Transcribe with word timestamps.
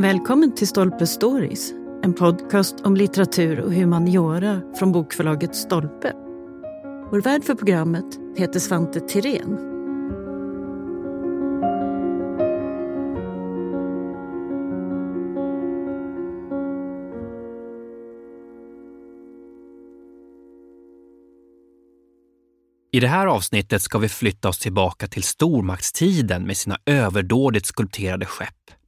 Välkommen 0.00 0.54
till 0.54 0.68
Stolpe 0.68 1.06
Stories, 1.06 1.72
en 2.02 2.14
podcast 2.14 2.80
om 2.80 2.96
litteratur 2.96 3.60
och 3.60 3.74
humaniora 3.74 4.60
från 4.78 4.92
bokförlaget 4.92 5.56
Stolpe. 5.56 6.12
Vår 7.10 7.20
värd 7.20 7.44
för 7.44 7.54
programmet 7.54 8.04
heter 8.36 8.60
Svante 8.60 9.00
Tirén. 9.00 9.58
I 22.92 23.00
det 23.00 23.08
här 23.08 23.26
avsnittet 23.26 23.82
ska 23.82 23.98
vi 23.98 24.08
flytta 24.08 24.48
oss 24.48 24.58
tillbaka 24.58 25.06
till 25.06 25.22
stormaktstiden 25.22 26.46
med 26.46 26.56
sina 26.56 26.78
överdådigt 26.86 27.66
skulpterade 27.66 28.26
skepp. 28.26 28.79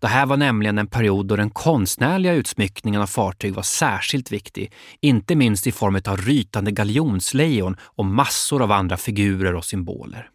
Det 0.00 0.06
här 0.06 0.26
var 0.26 0.36
nämligen 0.36 0.78
en 0.78 0.86
period 0.86 1.26
då 1.26 1.36
den 1.36 1.50
konstnärliga 1.50 2.32
utsmyckningen 2.32 3.00
av 3.00 3.06
fartyg 3.06 3.54
var 3.54 3.62
särskilt 3.62 4.32
viktig, 4.32 4.72
inte 5.00 5.34
minst 5.34 5.66
i 5.66 5.72
form 5.72 6.00
av 6.06 6.16
rytande 6.16 6.70
galjonslejon 6.70 7.76
och 7.80 8.04
massor 8.04 8.62
av 8.62 8.72
andra 8.72 8.96
figurer 8.96 9.54
och 9.54 9.64
symboler. 9.64 10.30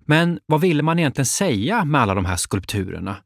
Men 0.00 0.38
vad 0.46 0.60
ville 0.60 0.82
man 0.82 0.98
egentligen 0.98 1.26
säga 1.26 1.84
med 1.84 2.00
alla 2.00 2.14
de 2.14 2.24
här 2.24 2.36
skulpturerna? 2.36 3.16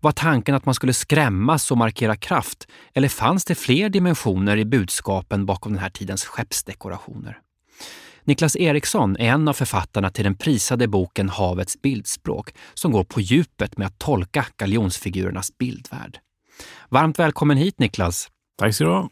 Var 0.00 0.12
tanken 0.12 0.54
att 0.54 0.66
man 0.66 0.74
skulle 0.74 0.92
skrämmas 0.92 1.70
och 1.70 1.78
markera 1.78 2.16
kraft? 2.16 2.68
Eller 2.94 3.08
fanns 3.08 3.44
det 3.44 3.54
fler 3.54 3.88
dimensioner 3.88 4.56
i 4.56 4.64
budskapen 4.64 5.46
bakom 5.46 5.72
den 5.72 5.82
här 5.82 5.90
tidens 5.90 6.24
skeppsdekorationer? 6.24 7.38
Niklas 8.24 8.56
Eriksson 8.56 9.16
är 9.16 9.32
en 9.32 9.48
av 9.48 9.52
författarna 9.52 10.10
till 10.10 10.24
den 10.24 10.34
prisade 10.34 10.88
boken 10.88 11.28
Havets 11.28 11.82
bildspråk 11.82 12.54
som 12.74 12.92
går 12.92 13.04
på 13.04 13.20
djupet 13.20 13.78
med 13.78 13.86
att 13.86 13.98
tolka 13.98 14.46
galjonsfigurernas 14.56 15.58
bildvärld. 15.58 16.18
Varmt 16.88 17.18
välkommen 17.18 17.56
hit 17.56 17.78
Niklas! 17.78 18.28
Tack 18.58 18.74
ska 18.74 18.84
du 18.84 18.90
ha! 18.90 19.08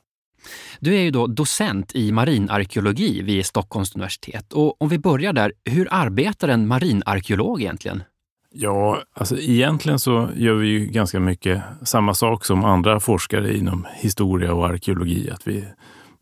Du 0.80 0.94
är 0.94 1.00
ju 1.00 1.10
då 1.10 1.26
docent 1.26 1.94
i 1.94 2.12
marinarkeologi 2.12 3.22
vid 3.22 3.46
Stockholms 3.46 3.94
universitet. 3.94 4.52
Och 4.52 4.82
om 4.82 4.88
vi 4.88 4.98
börjar 4.98 5.32
där, 5.32 5.52
hur 5.64 5.88
arbetar 5.90 6.48
en 6.48 6.66
marinarkeolog 6.66 7.60
egentligen? 7.60 8.02
Ja, 8.50 9.02
alltså 9.12 9.38
egentligen 9.38 9.98
så 9.98 10.28
gör 10.36 10.54
vi 10.54 10.68
ju 10.68 10.86
ganska 10.86 11.20
mycket 11.20 11.62
samma 11.82 12.14
sak 12.14 12.44
som 12.44 12.64
andra 12.64 13.00
forskare 13.00 13.56
inom 13.56 13.86
historia 13.94 14.54
och 14.54 14.66
arkeologi. 14.66 15.30
Att 15.30 15.46
vi 15.46 15.64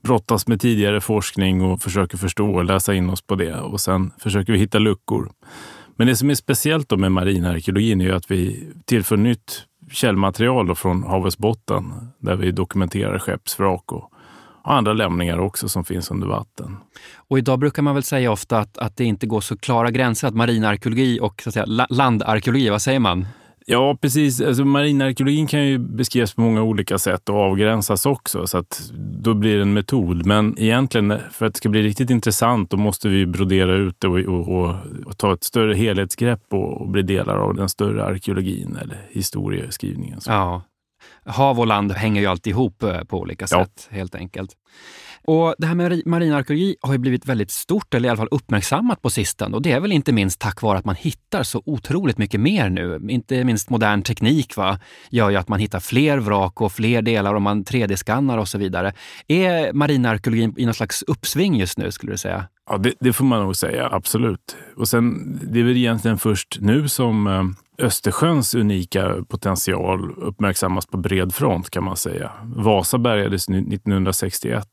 brottas 0.02 0.46
med 0.46 0.60
tidigare 0.60 1.00
forskning 1.00 1.62
och 1.62 1.82
försöker 1.82 2.18
förstå 2.18 2.54
och 2.54 2.64
läsa 2.64 2.94
in 2.94 3.10
oss 3.10 3.22
på 3.22 3.34
det. 3.34 3.60
Och 3.60 3.80
sen 3.80 4.10
försöker 4.18 4.52
vi 4.52 4.58
hitta 4.58 4.78
luckor. 4.78 5.32
Men 5.96 6.06
det 6.06 6.16
som 6.16 6.30
är 6.30 6.34
speciellt 6.34 6.98
med 6.98 7.12
marinarkeologin 7.12 8.00
är 8.00 8.12
att 8.12 8.30
vi 8.30 8.68
tillför 8.84 9.16
nytt 9.16 9.62
källmaterial 9.90 10.74
från 10.74 11.02
havets 11.02 11.38
botten 11.38 11.94
där 12.18 12.36
vi 12.36 12.52
dokumenterar 12.52 13.18
skeppsvrak 13.18 13.92
och 13.92 14.12
andra 14.64 14.92
lämningar 14.92 15.38
också 15.38 15.68
som 15.68 15.84
finns 15.84 16.10
under 16.10 16.26
vatten. 16.26 16.76
Och 17.16 17.38
idag 17.38 17.58
brukar 17.58 17.82
man 17.82 17.94
väl 17.94 18.02
säga 18.02 18.32
ofta 18.32 18.58
att, 18.58 18.78
att 18.78 18.96
det 18.96 19.04
inte 19.04 19.26
går 19.26 19.40
så 19.40 19.56
klara 19.56 19.90
gränser, 19.90 20.28
att 20.28 20.34
marinarkeologi 20.34 21.20
och 21.20 21.42
så 21.42 21.48
att 21.48 21.54
säga, 21.54 21.86
landarkeologi, 21.90 22.68
vad 22.68 22.82
säger 22.82 23.00
man? 23.00 23.26
Ja, 23.68 23.96
precis. 24.00 24.40
Alltså, 24.40 24.64
marinarkeologin 24.64 25.46
kan 25.46 25.66
ju 25.66 25.78
beskrivas 25.78 26.34
på 26.34 26.40
många 26.40 26.62
olika 26.62 26.98
sätt 26.98 27.28
och 27.28 27.36
avgränsas 27.36 28.06
också, 28.06 28.46
så 28.46 28.58
att 28.58 28.90
då 28.94 29.34
blir 29.34 29.56
det 29.56 29.62
en 29.62 29.72
metod. 29.72 30.26
Men 30.26 30.58
egentligen, 30.58 31.18
för 31.30 31.46
att 31.46 31.54
det 31.54 31.58
ska 31.58 31.68
bli 31.68 31.82
riktigt 31.82 32.10
intressant, 32.10 32.70
då 32.70 32.76
måste 32.76 33.08
vi 33.08 33.26
brodera 33.26 33.74
ut 33.74 33.96
det 33.98 34.08
och, 34.08 34.18
och, 34.18 34.48
och, 34.48 34.74
och 35.06 35.18
ta 35.18 35.32
ett 35.32 35.44
större 35.44 35.74
helhetsgrepp 35.74 36.52
och, 36.52 36.88
bli 36.88 37.02
delar 37.02 37.36
av 37.36 37.54
den 37.54 37.68
större 37.68 38.04
arkeologin 38.04 38.78
eller 38.82 38.98
historieskrivningen. 39.10 40.20
Ja. 40.26 40.62
Hav 41.24 41.60
och 41.60 41.66
land 41.66 41.92
hänger 41.92 42.20
ju 42.20 42.26
alltid 42.26 42.50
ihop 42.50 42.82
eh, 42.82 43.04
på 43.04 43.20
olika 43.20 43.46
sätt, 43.46 43.88
ja. 43.90 43.96
helt 43.96 44.14
enkelt. 44.14 44.50
Och 45.26 45.54
det 45.58 45.66
här 45.66 45.74
med 45.74 46.02
marinarkeologi 46.06 46.76
har 46.80 46.92
ju 46.92 46.98
blivit 46.98 47.26
väldigt 47.26 47.50
stort, 47.50 47.94
eller 47.94 48.08
i 48.08 48.10
alla 48.10 48.16
fall 48.16 48.28
uppmärksammat 48.30 49.02
på 49.02 49.10
sistone. 49.10 49.56
Och 49.56 49.62
det 49.62 49.72
är 49.72 49.80
väl 49.80 49.92
inte 49.92 50.12
minst 50.12 50.40
tack 50.40 50.62
vare 50.62 50.78
att 50.78 50.84
man 50.84 50.94
hittar 50.94 51.42
så 51.42 51.62
otroligt 51.66 52.18
mycket 52.18 52.40
mer 52.40 52.68
nu. 52.68 53.00
Inte 53.08 53.44
minst 53.44 53.70
modern 53.70 54.02
teknik 54.02 54.56
va, 54.56 54.80
gör 55.10 55.30
ju 55.30 55.36
att 55.36 55.48
man 55.48 55.60
hittar 55.60 55.80
fler 55.80 56.18
vrak 56.18 56.60
och 56.60 56.72
fler 56.72 57.02
delar 57.02 57.34
och 57.34 57.42
man 57.42 57.64
3D-skannar 57.64 58.38
och 58.38 58.48
så 58.48 58.58
vidare. 58.58 58.92
Är 59.28 59.72
marinarkeologin 59.72 60.54
i 60.56 60.64
någon 60.64 60.74
slags 60.74 61.02
uppsving 61.02 61.56
just 61.56 61.78
nu, 61.78 61.92
skulle 61.92 62.12
du 62.12 62.18
säga? 62.18 62.46
Ja, 62.70 62.78
det, 62.78 62.92
det, 63.00 63.12
får 63.12 63.24
man 63.24 63.42
nog 63.42 63.56
säga, 63.56 63.88
absolut. 63.92 64.56
Och 64.76 64.88
sen, 64.88 65.38
det 65.52 65.60
är 65.60 65.64
väl 65.64 65.76
egentligen 65.76 66.18
först 66.18 66.58
nu 66.60 66.88
som 66.88 67.26
eh, 67.26 67.44
Östersjöns 67.86 68.54
unika 68.54 69.14
potential 69.28 70.10
uppmärksammas 70.16 70.86
på 70.86 70.96
bred 70.96 71.34
front 71.34 71.70
kan 71.70 71.84
man 71.84 71.96
säga. 71.96 72.30
Vasa 72.44 72.98
bärgades 72.98 73.48
1961. 73.48 74.66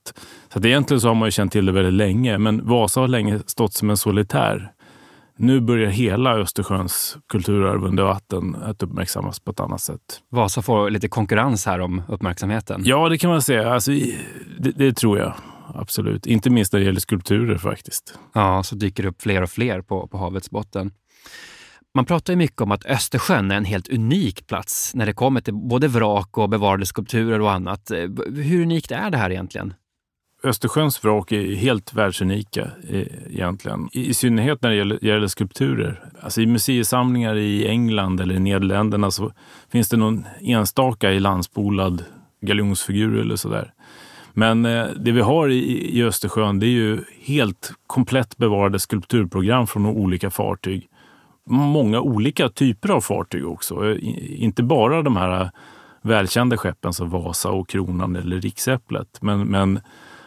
Så 0.54 0.60
att 0.60 0.66
egentligen 0.66 1.02
så 1.02 1.08
har 1.08 1.16
man 1.16 1.28
ju 1.28 1.32
känt 1.32 1.52
till 1.52 1.66
det 1.66 1.72
väldigt 1.72 1.94
länge, 1.94 2.38
men 2.38 2.68
Vasa 2.68 3.00
har 3.00 3.08
länge 3.08 3.40
stått 3.46 3.74
som 3.74 3.90
en 3.90 3.98
solitär. 3.98 4.72
Nu 5.38 5.62
börjar 5.62 5.90
hela 5.90 6.38
Östersjöns 6.38 7.18
kulturarv 7.30 7.86
under 7.86 8.04
vatten 8.04 8.56
att 8.64 8.84
uppmärksammas 8.84 9.40
på 9.40 9.52
ett 9.52 9.60
annat 9.60 9.82
sätt. 9.82 10.22
Vasa 10.30 10.62
får 10.62 10.90
lite 10.90 11.08
konkurrens 11.08 11.66
här 11.66 11.80
om 11.80 12.02
uppmärksamheten. 12.08 12.82
Ja, 12.86 13.10
det 13.10 13.18
kan 13.18 13.30
man 13.30 13.42
säga. 13.42 13.74
Alltså, 13.74 13.92
det, 14.60 14.72
det 14.72 14.94
tror 14.94 15.20
jag 15.20 15.34
absolut. 15.76 16.26
Inte 16.26 16.50
minst 16.50 16.74
när 16.74 16.80
det 16.80 16.86
gäller 16.86 17.00
skulpturer 17.00 17.58
faktiskt. 17.58 18.20
Ja, 18.34 18.64
så 18.64 18.76
dyker 18.76 19.04
det 19.04 19.10
upp 19.10 19.22
fler 19.22 19.42
och 19.42 19.50
fler 19.50 19.82
på, 19.82 20.08
på 20.08 20.18
havets 20.18 20.50
botten. 20.50 20.92
Man 21.96 22.06
pratar 22.06 22.34
ju 22.34 22.38
mycket 22.38 22.62
om 22.62 22.72
att 22.72 22.86
Östersjön 22.86 23.52
är 23.52 23.56
en 23.56 23.66
helt 23.66 23.90
unik 23.90 24.48
plats 24.48 24.92
när 24.96 25.06
det 25.06 25.14
kommer 25.14 25.42
till 25.42 25.54
både 25.54 25.88
vrak 25.88 26.38
och 26.38 26.50
bevarade 26.50 26.86
skulpturer 26.86 27.42
och 27.42 27.52
annat. 27.52 27.92
Hur 28.36 28.62
unikt 28.62 28.92
är 28.92 29.10
det 29.10 29.18
här 29.18 29.30
egentligen? 29.30 29.74
Östersjöns 30.44 31.04
vrak 31.04 31.32
är 31.32 31.56
helt 31.56 31.94
världsunika 31.94 32.72
eh, 32.90 33.08
egentligen. 33.30 33.90
I 33.92 34.14
synnerhet 34.14 34.62
när 34.62 34.70
det 34.70 34.76
gäller, 34.76 35.06
gäller 35.06 35.28
skulpturer. 35.28 36.04
Alltså 36.22 36.42
I 36.42 36.46
museisamlingar 36.46 37.36
i 37.36 37.68
England 37.68 38.20
eller 38.20 38.36
i 38.36 38.40
Nederländerna 38.40 39.12
så 39.12 39.32
finns 39.72 39.90
det 39.90 39.98
någon 39.98 40.26
enstaka 40.42 41.12
i 41.12 41.20
landspolad 41.20 42.04
galjonsfigur 42.42 43.22
eller 43.22 43.36
sådär. 43.36 43.74
Men 44.34 44.66
eh, 44.66 44.86
det 44.86 45.12
vi 45.12 45.22
har 45.22 45.50
i, 45.50 45.98
i 45.98 46.04
Östersjön 46.04 46.60
det 46.60 46.66
är 46.66 46.70
ju 46.70 47.04
helt 47.22 47.74
komplett 47.88 48.38
bevarade 48.38 48.80
skulpturprogram 48.80 49.68
från 49.68 49.86
olika 49.86 50.30
fartyg 50.30 50.90
många 51.46 52.02
olika 52.02 52.50
typer 52.50 52.90
av 52.90 53.02
fartyg 53.02 53.48
också. 53.48 53.90
Eh, 53.90 53.98
inte 54.44 54.64
bara 54.64 55.02
de 55.02 55.18
här 55.18 55.42
eh, 55.42 55.50
välkända 56.02 56.58
skeppen 56.58 56.94
som 56.94 57.10
Vasa 57.10 57.50
och 57.50 57.70
Kronan 57.70 58.16
eller 58.16 58.42
Riksäpplet, 58.42 59.22
men, 59.22 59.40
men 59.42 59.80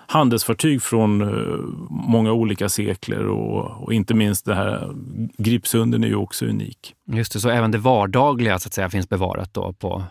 handelsfartyg 0.09 0.83
från 0.83 1.19
många 1.91 2.33
olika 2.33 2.69
sekler 2.69 3.27
och, 3.27 3.83
och, 3.83 3.93
inte 3.93 4.15
minst 4.15 4.45
det 4.45 4.55
här 4.55 4.95
Gripsunden 5.39 6.05
är 6.05 6.09
ju 6.09 6.17
också 6.17 6.47
unik. 6.47 6.95
Just 7.07 7.33
det, 7.33 7.41
så 7.41 7.49
även 7.49 7.71
det 7.71 7.79
vardagliga 7.79 8.59
så 8.59 8.69
att 8.69 8.73
säga 8.73 8.91
finns 8.91 9.09
bevarat 9.09 9.55
då 9.55 9.73
på 9.73 10.05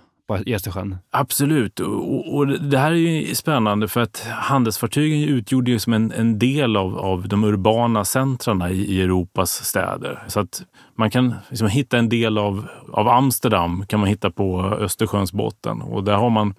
i 0.46 0.56
Östersjön? 0.56 0.98
Absolut. 1.12 1.80
Och, 1.80 2.36
och, 2.36 2.48
det 2.48 2.78
här 2.78 2.92
är 2.92 2.96
ju 2.96 3.36
spännande 3.36 3.88
för 3.88 4.02
att 4.02 4.28
handelsfartygen 4.28 5.30
utgjorde 5.30 5.72
ju 5.72 5.80
som 5.80 5.94
en, 5.94 6.12
en 6.12 6.40
del 6.40 6.78
av, 6.78 6.98
av 6.98 7.28
de 7.28 7.44
urbana 7.44 8.06
centrarna 8.06 8.72
i, 8.72 8.86
i 8.86 9.02
Europas 9.02 9.52
städer. 9.66 10.24
Så 10.28 10.40
att 10.40 10.64
man 10.96 11.12
kan 11.12 11.36
liksom 11.50 11.68
hitta 11.68 11.98
en 11.98 12.10
del 12.10 12.38
av, 12.38 12.68
av 12.92 13.08
Amsterdam 13.08 13.86
kan 13.86 14.00
man 14.00 14.10
hitta 14.10 14.32
på 14.32 14.62
Östersjöns 14.62 15.34
botten. 15.34 15.82
Och 15.82 16.04
där 16.04 16.16
har 16.16 16.30
man 16.30 16.54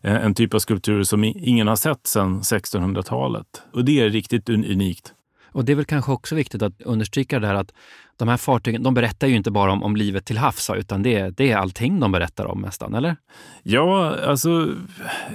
en, 0.00 0.16
en 0.16 0.34
typ 0.34 0.54
av 0.54 0.58
skulptur 0.58 1.02
som 1.02 1.24
ingen 1.24 1.68
har 1.68 1.76
sett 1.76 2.06
sedan 2.06 2.40
1600-talet. 2.40 3.62
Och 3.72 3.84
det 3.84 4.00
är 4.00 4.10
riktigt 4.10 4.48
unikt. 4.48 5.14
Och 5.52 5.64
det 5.64 5.72
är 5.72 5.76
väl 5.76 5.84
kanske 5.84 6.12
också 6.12 6.34
viktigt 6.34 6.62
att 6.62 6.82
understryka 6.82 7.38
det 7.40 7.46
här 7.46 7.54
att 7.54 7.72
de 8.16 8.28
här 8.28 8.36
fartygen, 8.36 8.82
de 8.82 8.94
berättar 8.94 9.26
ju 9.26 9.34
inte 9.34 9.50
bara 9.50 9.72
om, 9.72 9.82
om 9.82 9.96
livet 9.96 10.24
till 10.24 10.38
havs, 10.38 10.70
utan 10.70 11.02
det, 11.02 11.30
det 11.36 11.50
är 11.50 11.56
allting 11.56 12.00
de 12.00 12.12
berättar 12.12 12.44
om 12.44 12.60
nästan, 12.60 12.94
eller? 12.94 13.16
Ja, 13.62 14.16
alltså 14.26 14.68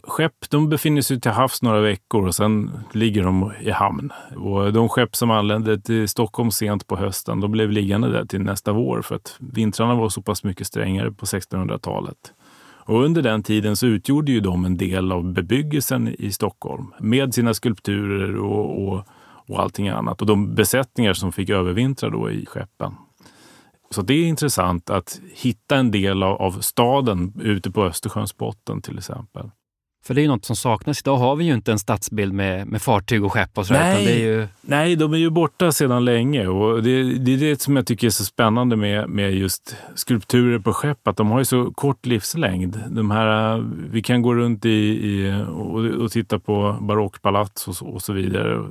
skepp 0.04 0.50
de 0.50 0.70
befinner 0.70 1.02
sig 1.02 1.22
till 1.22 1.32
havs 1.32 1.62
några 1.62 1.82
veckor 1.82 2.28
och 2.28 2.36
sen 2.36 2.72
ligger 2.92 3.24
de 3.24 3.52
i 3.62 3.72
hamn. 3.72 4.12
Och 4.36 4.74
de 4.74 4.90
skepp 4.90 5.16
som 5.16 5.32
anlände 5.32 5.82
till 5.82 6.10
Stockholm 6.10 6.52
sent 6.52 6.88
på 6.88 6.98
hösten, 6.98 7.40
de 7.40 7.52
blev 7.52 7.72
liggande 7.72 8.12
där 8.12 8.26
till 8.26 8.42
nästa 8.42 8.72
vår 8.72 9.02
för 9.02 9.16
att 9.16 9.36
vintrarna 9.40 9.96
var 9.96 10.10
så 10.10 10.22
pass 10.22 10.44
mycket 10.44 10.68
strängare 10.68 11.12
på 11.12 11.26
1600-talet. 11.26 12.34
Och 12.88 13.04
under 13.04 13.22
den 13.22 13.44
tiden 13.44 13.76
så 13.76 13.88
utgjorde 13.88 14.32
ju 14.32 14.40
de 14.40 14.66
en 14.66 14.78
del 14.78 15.12
av 15.12 15.34
bebyggelsen 15.34 16.16
i 16.20 16.32
Stockholm 16.32 16.94
med 17.00 17.34
sina 17.34 17.54
skulpturer 17.54 18.38
och, 18.38 18.88
och 18.88 19.08
och 19.48 19.62
allting 19.62 19.88
annat. 19.88 20.22
Och 20.22 20.28
de 20.28 20.56
besättningar 20.56 21.14
som 21.14 21.32
fick 21.32 21.50
övervintra 21.50 22.10
då 22.10 22.32
i 22.32 22.46
skeppen. 22.46 22.96
Så 23.90 24.02
det 24.02 24.14
är 24.14 24.28
intressant 24.28 24.90
att 24.90 25.22
hitta 25.34 25.76
en 25.76 25.92
del 25.92 26.24
av, 26.24 26.42
av 26.42 26.52
staden 26.52 27.34
ute 27.40 27.72
på 27.72 27.84
Östersjöns 27.84 28.38
botten 28.38 28.82
till 28.82 28.98
exempel. 28.98 29.50
För 30.08 30.14
det 30.14 30.22
är 30.22 30.24
ju 30.24 30.28
något 30.28 30.46
som 30.46 30.56
saknas. 30.56 31.02
Idag 31.02 31.18
har 31.18 31.36
vi 31.36 31.46
ju 31.46 31.54
inte 31.54 31.72
en 31.72 31.80
stadsbild 31.80 32.34
med, 32.34 32.68
med 32.68 32.82
fartyg 32.82 33.26
och 33.26 33.34
skepp 33.34 33.58
och 33.58 33.66
sådär. 33.66 33.80
Nej. 33.80 34.06
Det 34.06 34.12
är 34.12 34.20
ju... 34.20 34.48
Nej, 34.62 34.96
de 34.96 35.14
är 35.14 35.18
ju 35.18 35.30
borta 35.30 35.72
sedan 35.72 36.06
länge 36.06 36.48
och 36.48 36.84
det, 36.84 37.04
det 37.04 37.34
är 37.34 37.38
det 37.38 37.62
som 37.62 37.76
jag 37.76 37.88
tycker 37.88 38.08
är 38.08 38.12
så 38.12 38.26
spännande 38.26 38.76
med, 38.76 39.10
med 39.10 39.34
just 39.34 39.76
skulpturer 39.96 40.60
på 40.60 40.74
skepp, 40.74 41.08
att 41.08 41.18
de 41.18 41.32
har 41.32 41.40
ju 41.40 41.46
så 41.46 41.72
kort 41.72 42.06
livslängd. 42.06 42.84
De 42.90 43.12
här, 43.12 43.64
vi 43.92 44.02
kan 44.02 44.22
gå 44.22 44.36
runt 44.36 44.66
i, 44.66 44.70
i 44.70 45.44
och, 45.50 46.04
och, 46.04 46.12
titta 46.12 46.40
på 46.40 46.78
barockpalats 46.82 47.68
och, 47.68 47.94
och, 47.94 48.02
så 48.02 48.14
vidare 48.14 48.66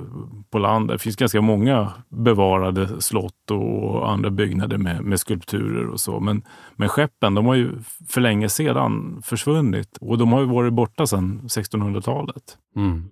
på 0.51 0.57
land. 0.59 0.89
Det 0.89 0.99
finns 0.99 1.15
ganska 1.15 1.41
många 1.41 1.93
bevarade 2.09 3.01
slott 3.01 3.51
och 3.51 4.11
andra 4.11 4.29
byggnader 4.29 4.77
med, 4.77 5.01
med 5.03 5.19
skulpturer 5.19 5.87
och 5.87 5.99
så. 5.99 6.19
Men, 6.19 6.41
men 6.75 6.89
skeppen, 6.89 7.33
de 7.33 7.45
har 7.45 7.55
ju 7.55 7.71
för 8.09 8.21
länge 8.21 8.49
sedan 8.49 9.21
försvunnit 9.25 9.97
och 10.01 10.17
de 10.17 10.33
har 10.33 10.39
ju 10.39 10.45
varit 10.45 10.73
borta 10.73 11.07
sedan 11.07 11.26
1600-talet. 11.47 12.57
Mm. 12.75 13.09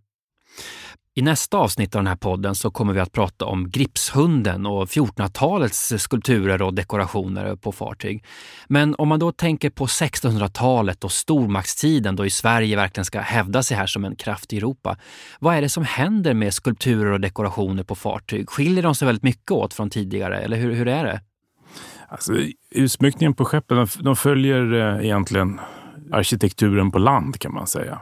I 1.18 1.22
nästa 1.22 1.58
avsnitt 1.58 1.96
av 1.96 2.00
den 2.00 2.08
här 2.08 2.16
podden 2.16 2.56
så 2.56 2.72
kommer 2.72 2.94
vi 2.94 3.00
att 3.00 3.12
prata 3.12 3.46
om 3.46 3.70
Gripshunden 3.70 4.66
och 4.66 4.86
1400-talets 4.86 5.94
skulpturer 5.98 6.62
och 6.62 6.74
dekorationer 6.74 7.56
på 7.56 7.72
fartyg. 7.72 8.26
Men 8.68 8.96
om 8.98 9.08
man 9.08 9.20
då 9.20 9.32
tänker 9.32 9.70
på 9.70 9.86
1600-talet 9.86 11.04
och 11.04 11.12
stormaktstiden 11.12 12.16
då 12.16 12.26
i 12.26 12.30
Sverige 12.30 12.76
verkligen 12.76 13.06
ska 13.06 13.20
hävda 13.20 13.64
sig 13.64 13.78
här 13.78 13.88
som 13.88 14.06
en 14.06 14.16
kraft 14.16 14.54
i 14.54 14.58
Europa. 14.58 14.98
Vad 15.40 15.56
är 15.56 15.62
det 15.62 15.70
som 15.70 15.84
händer 15.84 16.34
med 16.34 16.54
skulpturer 16.54 17.12
och 17.12 17.22
dekorationer 17.22 17.84
på 17.84 17.96
fartyg? 17.96 18.50
Skiljer 18.50 18.84
de 18.84 18.96
sig 18.96 19.06
väldigt 19.06 19.24
mycket 19.24 19.52
åt 19.52 19.74
från 19.74 19.90
tidigare 19.90 20.40
eller 20.40 20.58
hur, 20.58 20.74
hur 20.74 20.88
är 20.88 21.04
det? 21.04 21.22
Alltså, 22.08 22.34
utsmyckningen 22.72 23.34
på 23.34 23.46
skeppen 23.46 23.88
de 24.00 24.16
följer 24.16 24.74
eh, 24.74 25.06
egentligen 25.06 25.60
arkitekturen 26.12 26.92
på 26.92 27.00
land 27.00 27.40
kan 27.40 27.54
man 27.54 27.68
säga. 27.68 28.00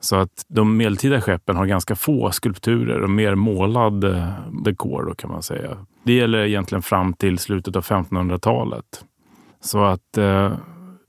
Så 0.00 0.16
att 0.16 0.44
de 0.48 0.76
medeltida 0.76 1.20
skeppen 1.20 1.56
har 1.56 1.66
ganska 1.66 1.96
få 1.96 2.30
skulpturer 2.30 3.00
och 3.00 3.10
mer 3.10 3.34
målad 3.34 4.04
eh, 4.04 4.32
dekor 4.64 5.04
då 5.08 5.14
kan 5.14 5.30
man 5.30 5.42
säga. 5.42 5.86
Det 6.02 6.12
gäller 6.12 6.38
egentligen 6.38 6.82
fram 6.82 7.12
till 7.12 7.38
slutet 7.38 7.76
av 7.76 7.84
1500-talet. 7.84 9.04
Så 9.60 9.84
att 9.84 10.18
eh, 10.18 10.52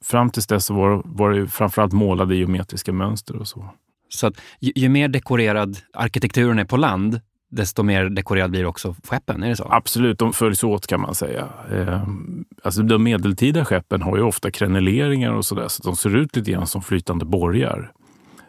fram 0.03 0.29
till 0.29 0.43
dess 0.43 0.65
så 0.65 0.73
var, 0.73 1.01
var 1.05 1.31
det 1.31 1.47
framförallt 1.47 1.93
målade 1.93 2.35
geometriska 2.35 2.93
mönster 2.93 3.35
och 3.35 3.47
så. 3.47 3.69
Så 4.09 4.27
att 4.27 4.33
ju, 4.59 4.71
ju 4.75 4.89
mer 4.89 5.07
dekorerad 5.07 5.77
arkitekturen 5.93 6.59
är 6.59 6.65
på 6.65 6.77
land, 6.77 7.21
desto 7.51 7.83
mer 7.83 8.09
dekorerad 8.09 8.51
blir 8.51 8.65
också 8.65 8.95
skeppen? 9.03 9.43
Är 9.43 9.49
det 9.49 9.55
så? 9.55 9.67
Absolut, 9.69 10.19
de 10.19 10.33
följs 10.33 10.63
åt 10.63 10.87
kan 10.87 11.01
man 11.01 11.15
säga. 11.15 11.49
Eh, 11.71 12.07
alltså 12.63 12.81
de 12.81 13.03
medeltida 13.03 13.65
skeppen 13.65 14.01
har 14.01 14.17
ju 14.17 14.23
ofta 14.23 14.51
kreneleringar 14.51 15.31
och 15.31 15.45
sådär, 15.45 15.67
så 15.67 15.83
de 15.83 15.95
ser 15.95 16.15
ut 16.15 16.35
lite 16.35 16.51
grann 16.51 16.67
som 16.67 16.81
flytande 16.81 17.25
borgar. 17.25 17.91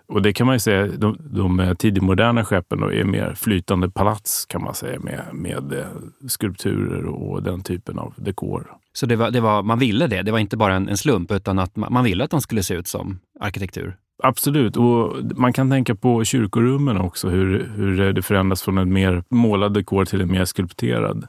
Och 0.07 0.23
det 0.23 0.33
kan 0.33 0.47
man 0.47 0.57
ju 0.57 0.61
säga, 0.61 0.87
de, 0.87 1.19
de 1.21 1.75
tidigmoderna 1.79 2.45
skeppen 2.45 2.83
är 2.83 3.05
mer 3.05 3.35
flytande 3.35 3.91
palats 3.91 4.47
kan 4.47 4.63
man 4.63 4.75
säga 4.75 5.01
med, 5.01 5.21
med 5.33 5.73
eh, 5.73 5.87
skulpturer 6.29 7.07
och 7.07 7.43
den 7.43 7.63
typen 7.63 7.99
av 7.99 8.15
dekor. 8.17 8.67
Så 8.93 9.07
det 9.07 9.17
var, 9.17 9.31
det 9.31 9.41
var, 9.41 9.63
man 9.63 9.79
ville 9.79 10.07
det? 10.07 10.23
Det 10.23 10.33
var 10.33 10.39
inte 10.39 10.57
bara 10.57 10.75
en, 10.75 10.89
en 10.89 10.97
slump 10.97 11.31
utan 11.31 11.59
att 11.59 11.77
man, 11.77 11.93
man 11.93 12.05
ville 12.05 12.25
att 12.25 12.31
de 12.31 12.41
skulle 12.41 12.63
se 12.63 12.75
ut 12.75 12.87
som 12.87 13.19
arkitektur? 13.41 13.97
Absolut, 14.23 14.77
och 14.77 15.17
man 15.37 15.53
kan 15.53 15.71
tänka 15.71 15.95
på 15.95 16.25
kyrkorummen 16.25 16.97
också, 16.97 17.29
hur, 17.29 17.73
hur 17.77 18.13
det 18.13 18.23
förändras 18.23 18.63
från 18.63 18.79
en 18.79 18.93
mer 18.93 19.25
målad 19.29 19.75
dekor 19.75 20.05
till 20.05 20.21
en 20.21 20.33
mer 20.33 20.45
skulpterad. 20.45 21.27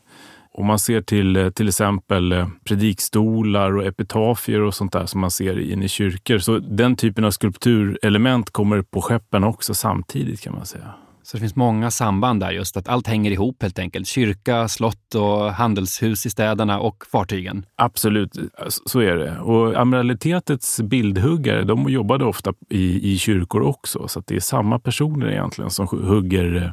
Om 0.56 0.66
man 0.66 0.80
ser 0.80 1.02
till 1.02 1.36
eh, 1.36 1.50
till 1.50 1.68
exempel 1.68 2.32
eh, 2.32 2.48
predikstolar 2.64 3.78
och 3.78 3.86
epitafier 3.86 4.62
och 4.62 4.74
sånt 4.74 4.94
där 4.94 5.06
som 5.06 5.22
man 5.22 5.32
ser 5.32 5.60
inne 5.60 5.86
i 5.86 5.90
kyrkor. 5.90 6.38
Så 6.38 6.60
den 6.60 6.96
typen 6.96 7.26
av 7.26 7.32
skulpturelement 7.32 8.50
kommer 8.50 8.82
på 8.82 9.02
skeppen 9.02 9.44
också 9.44 9.74
samtidigt 9.74 10.42
kan 10.42 10.54
man 10.54 10.66
säga. 10.66 10.94
Så 11.24 11.38
det 11.38 11.42
finns 11.42 11.56
många 11.56 11.92
samband 11.92 12.40
där, 12.40 12.52
just 12.52 12.78
att 12.78 12.88
allt 12.88 13.08
hänger 13.08 13.31
ihop 13.31 13.62
helt 13.62 13.80
enkelt. 13.80 14.08
Kyrka, 14.08 14.68
slott 14.68 15.16
och 15.16 15.54
handelshus 15.54 16.25
i 16.25 16.30
städerna 16.30 16.80
och 16.80 17.06
fartygen. 17.12 17.66
Absolut, 17.75 18.38
så 18.86 19.00
är 19.00 19.16
det. 19.16 19.40
Och 19.40 19.75
amiralitetets 19.75 20.81
bildhuggare, 20.81 21.64
de 21.64 21.90
jobbade 21.90 22.25
ofta 22.25 22.54
i, 22.70 23.14
i 23.14 23.18
kyrkor 23.18 23.62
också. 23.62 24.08
Så 24.08 24.24
det 24.25 24.36
är 24.36 24.40
samma 24.40 24.80
personer 24.80 25.31
egentligen 25.31 25.72
som 25.72 25.88
hugger 25.88 26.56
eh, 26.56 26.72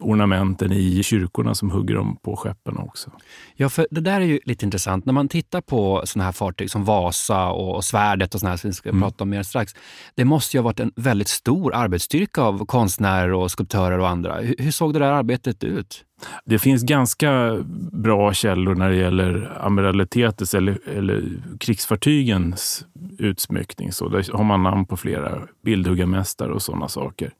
ornamenten 0.00 0.72
i 0.72 1.02
kyrkorna 1.02 1.54
som 1.54 1.70
hugger 1.70 1.94
dem 1.94 2.16
på 2.22 2.36
skeppen 2.36 2.76
också. 2.76 3.10
Ja, 3.56 3.68
för 3.68 3.86
det 3.90 4.00
där 4.00 4.20
är 4.20 4.24
ju 4.24 4.40
lite 4.44 4.64
intressant. 4.64 5.04
När 5.04 5.12
man 5.12 5.28
tittar 5.28 5.60
på 5.60 6.02
sådana 6.04 6.24
här 6.24 6.32
fartyg 6.32 6.70
som 6.70 6.84
Vasa 6.84 7.48
och 7.48 7.84
Svärdet 7.84 8.34
och 8.34 8.40
sådana 8.40 8.50
här 8.50 8.56
som 8.56 8.70
vi 8.70 8.74
ska 8.74 8.88
mm. 8.88 9.02
prata 9.02 9.24
om 9.24 9.30
mer 9.30 9.42
strax. 9.42 9.74
Det 10.14 10.24
måste 10.24 10.56
ju 10.56 10.60
ha 10.60 10.64
varit 10.64 10.80
en 10.80 10.92
väldigt 10.96 11.28
stor 11.28 11.74
arbetsstyrka 11.74 12.42
av 12.42 12.66
konstnärer 12.66 13.32
och 13.32 13.50
skulptörer 13.50 13.98
och 13.98 14.08
andra. 14.08 14.40
Hur, 14.40 14.54
hur 14.58 14.70
såg 14.70 14.92
det 14.92 14.98
där 14.98 15.12
arbetet 15.12 15.64
ut? 15.64 16.04
Det 16.44 16.58
finns 16.58 16.82
ganska 16.82 17.58
bra 17.92 18.32
källor 18.32 18.74
när 18.74 18.90
det 18.90 18.96
gäller 18.96 19.58
amiralitetets 19.60 20.54
eller, 20.54 20.78
eller 20.96 21.24
krigsfartygens 21.60 22.86
utsmyckning. 23.18 23.92
Så 23.92 24.08
där 24.08 24.32
har 24.32 24.44
man 24.44 24.62
namn 24.62 24.86
på 24.86 24.96
flera 24.96 25.42
bildhuggarmästare 25.64 26.52
och 26.52 26.62
sådana 26.62 26.88
saker. 26.88 27.32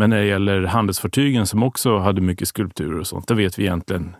Men 0.00 0.10
när 0.10 0.20
det 0.20 0.26
gäller 0.26 0.62
handelsfartygen 0.62 1.46
som 1.46 1.62
också 1.62 1.98
hade 1.98 2.20
mycket 2.20 2.48
skulpturer 2.48 2.98
och 2.98 3.06
sånt, 3.06 3.28
där 3.28 3.34
vet 3.34 3.58
vi 3.58 3.62
egentligen 3.62 4.16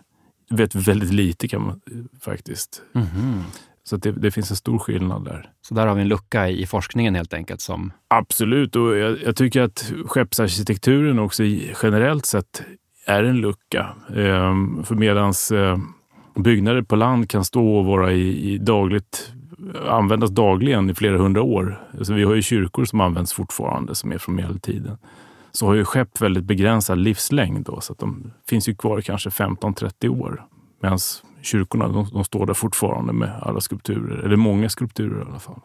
vet 0.49 0.75
väldigt 0.75 1.13
lite 1.13 1.47
kan 1.47 1.61
man 1.61 1.81
faktiskt. 2.21 2.81
Mm 2.95 3.07
-hmm. 3.07 3.41
Så 3.83 3.97
det, 3.97 4.11
det, 4.11 4.31
finns 4.31 4.51
en 4.51 4.57
stor 4.57 4.79
skillnad 4.79 5.25
där. 5.25 5.49
Så 5.61 5.73
där 5.73 5.87
har 5.87 5.95
vi 5.95 6.01
en 6.01 6.07
lucka 6.07 6.49
i, 6.49 6.65
forskningen 6.65 7.15
helt 7.15 7.33
enkelt? 7.33 7.61
Som... 7.61 7.91
Absolut, 8.07 8.75
och 8.75 8.97
jag, 8.97 9.17
jag 9.25 9.35
tycker 9.35 9.61
att 9.61 9.93
skeppsarkitekturen 10.05 11.19
också 11.19 11.43
generellt 11.83 12.25
sett 12.25 12.63
är 13.07 13.23
en 13.23 13.37
lucka. 13.37 13.89
Ehm, 14.15 14.83
för 14.83 14.95
medans 14.95 15.51
eh, 15.51 15.77
byggnader 16.35 16.81
på 16.81 16.95
land 16.95 17.29
kan 17.29 17.45
stå 17.45 17.77
och 17.77 17.85
vara 17.85 18.11
i, 18.11 18.53
i 18.53 18.57
dagligt 18.57 19.33
användas 19.87 20.29
dagligen 20.29 20.89
i 20.89 20.93
flera 20.93 21.17
hundra 21.17 21.41
år. 21.41 21.87
Alltså 21.97 22.13
vi 22.13 22.23
har 22.23 22.35
ju 22.35 22.41
kyrkor 22.41 22.85
som 22.85 23.01
används 23.01 23.33
fortfarande 23.33 23.95
som 23.95 24.11
är 24.11 24.17
från 24.17 24.35
medeltiden 24.35 24.97
så 25.51 25.65
har 25.65 25.73
ju 25.73 25.85
skepp 25.85 26.21
väldigt 26.21 26.43
begränsad 26.43 26.97
livslängd. 26.97 27.65
Då, 27.65 27.81
så 27.81 27.93
att 27.93 27.99
de 27.99 28.31
finns 28.49 28.69
ju 28.69 28.75
kvar 28.75 29.01
kanske 29.01 29.29
15-30 29.29 30.07
år. 30.07 30.45
Medan 30.81 30.99
kyrkorna 31.41 31.87
de, 31.87 32.07
de, 32.13 32.23
står 32.23 32.45
där 32.45 32.53
fortfarande 32.53 33.13
med 33.13 33.31
alla 33.41 33.61
skulpturer, 33.61 34.17
eller 34.17 34.35
många 34.35 34.69
skulpturer 34.69 35.25
i 35.25 35.29
alla 35.29 35.39
fall. 35.39 35.59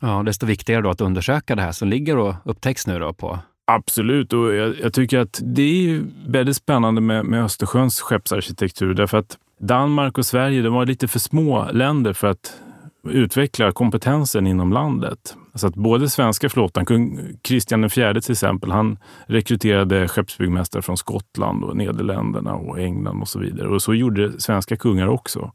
Ja, 0.00 0.22
desto 0.22 0.46
viktigare 0.46 0.82
då 0.82 0.90
att 0.90 1.00
undersöka 1.00 1.54
det 1.54 1.62
här 1.62 1.72
som 1.72 1.88
ligger 1.88 2.16
och 2.16 2.34
upptäcks 2.44 2.86
nu 2.86 2.98
då 2.98 3.12
på 3.12 3.38
Absolut, 3.64 4.32
och 4.32 4.54
jag, 4.54 4.80
jag, 4.80 4.92
tycker 4.92 5.18
att 5.18 5.40
det 5.44 5.62
är 5.62 6.02
väldigt 6.26 6.56
spännande 6.56 7.00
med, 7.00 7.24
med 7.24 7.44
Östersjöns 7.44 8.00
skeppsarkitektur 8.00 8.94
därför 8.94 9.18
att 9.18 9.38
Danmark 9.60 10.18
och 10.18 10.26
Sverige 10.26 10.62
de 10.62 10.74
var 10.74 10.86
lite 10.86 11.08
för 11.08 11.18
små 11.18 11.70
länder 11.72 12.12
för 12.12 12.30
att 12.30 12.60
utveckla 13.08 13.72
kompetensen 13.72 14.46
inom 14.46 14.72
landet. 14.72 15.36
Så 15.54 15.66
att 15.66 15.74
både 15.74 16.08
svenska 16.08 16.48
flottan, 16.48 16.86
kung 16.86 17.20
Kristian 17.42 17.84
IV 17.84 18.20
till 18.20 18.32
exempel, 18.32 18.70
han 18.70 18.98
rekryterade 19.26 20.08
skeppsbyggmästare 20.08 20.82
från 20.82 20.96
Skottland 20.96 21.64
och 21.64 21.76
Nederländerna 21.76 22.54
och 22.54 22.80
England 22.80 23.20
och 23.20 23.28
så 23.28 23.38
vidare. 23.38 23.68
Och 23.68 23.82
så 23.82 23.94
gjorde 23.94 24.40
svenska 24.40 24.76
kungar 24.76 25.06
också. 25.06 25.52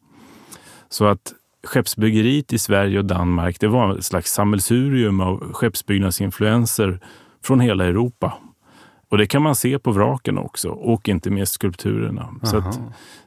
Så 0.90 1.06
att 1.06 1.34
skeppsbyggeriet 1.64 2.54
i 2.54 2.58
Sverige 2.58 3.00
och 3.00 3.06
Danmark, 3.06 3.60
det 3.60 3.68
var 3.68 3.98
ett 3.98 4.06
slags 4.06 4.32
sammelsurium 4.32 5.20
av 5.20 5.54
skeppsbyggnadsinfluenser 5.54 7.00
från 7.44 7.60
hela 7.60 7.86
Europa. 7.86 8.34
Och 9.10 9.18
det 9.18 9.28
kan 9.28 9.42
man 9.42 9.56
se 9.56 9.80
på 9.80 9.92
vraken 9.92 10.38
också 10.38 10.70
och 10.70 11.10
inte 11.10 11.30
minst 11.30 11.54
skulpturerna. 11.54 12.30
Så 12.44 12.64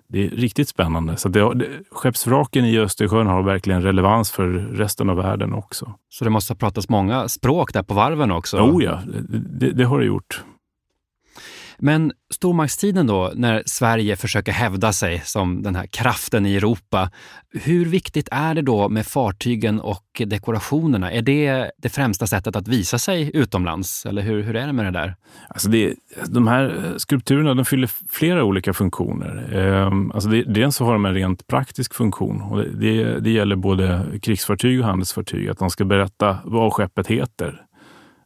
det 0.09 0.27
är 0.27 0.31
riktigt 0.31 0.69
spännande. 0.69 1.17
Så 1.17 1.29
det, 1.29 1.55
det, 1.55 1.67
skeppsvraken 1.91 2.65
i 2.65 2.79
Östersjön 2.79 3.27
har 3.27 3.43
verkligen 3.43 3.83
relevans 3.83 4.31
för 4.31 4.49
resten 4.53 5.11
av 5.11 5.17
världen 5.17 5.53
också. 5.53 5.95
Så 6.09 6.25
det 6.25 6.31
måste 6.31 6.53
ha 6.53 6.59
pratats 6.59 6.89
många 6.89 7.29
språk 7.29 7.73
där 7.73 7.83
på 7.83 7.95
varven 7.95 8.31
också? 8.31 8.59
Oh 8.59 8.85
ja, 8.85 9.01
det, 9.61 9.73
det 9.73 9.85
har 9.85 9.99
det 9.99 10.05
gjort. 10.05 10.45
Men 11.83 12.13
stormaktstiden 12.35 13.07
då, 13.07 13.33
när 13.35 13.63
Sverige 13.67 14.17
försöker 14.17 14.53
hävda 14.53 14.93
sig 14.93 15.23
som 15.25 15.63
den 15.63 15.77
här 15.77 15.87
kraften 15.87 16.47
i 16.47 16.57
Europa. 16.57 17.11
Hur 17.53 17.85
viktigt 17.87 18.29
är 18.31 18.55
det 18.55 18.63
då 18.63 18.89
med 18.89 19.07
fartygen 19.07 19.81
och 19.81 20.23
dekorationerna? 20.27 21.13
Är 21.13 21.23
det 21.23 21.71
det 21.79 21.89
främsta 21.89 22.27
sättet 22.27 22.57
att 22.57 22.69
visa 22.69 22.99
sig 22.99 23.31
utomlands? 23.35 24.07
Eller 24.07 24.23
hur, 24.23 24.43
hur 24.43 24.57
är 24.57 24.67
det 24.67 24.73
med 24.73 24.85
det 24.85 24.91
där? 24.91 25.15
Alltså 25.49 25.69
det, 25.69 25.95
de 26.27 26.47
här 26.47 26.95
skulpturerna 26.97 27.55
de 27.55 27.65
fyller 27.65 27.91
flera 28.11 28.45
olika 28.45 28.73
funktioner. 28.73 29.55
Ehm, 29.55 30.13
alltså 30.13 30.29
det, 30.29 30.43
dels 30.43 30.77
så 30.77 30.85
har 30.85 30.93
de 30.93 31.05
en 31.05 31.15
rent 31.15 31.47
praktisk 31.47 31.95
funktion. 31.95 32.43
Och 32.43 32.59
det, 32.59 32.71
det, 32.71 33.21
det 33.21 33.31
gäller 33.31 33.57
både 33.57 34.05
krigsfartyg 34.23 34.81
och 34.81 34.87
handelsfartyg. 34.87 35.49
Att 35.49 35.59
de 35.59 35.71
ska 35.71 35.85
berätta 35.85 36.39
vad 36.45 36.73
skeppet 36.73 37.07
heter. 37.07 37.63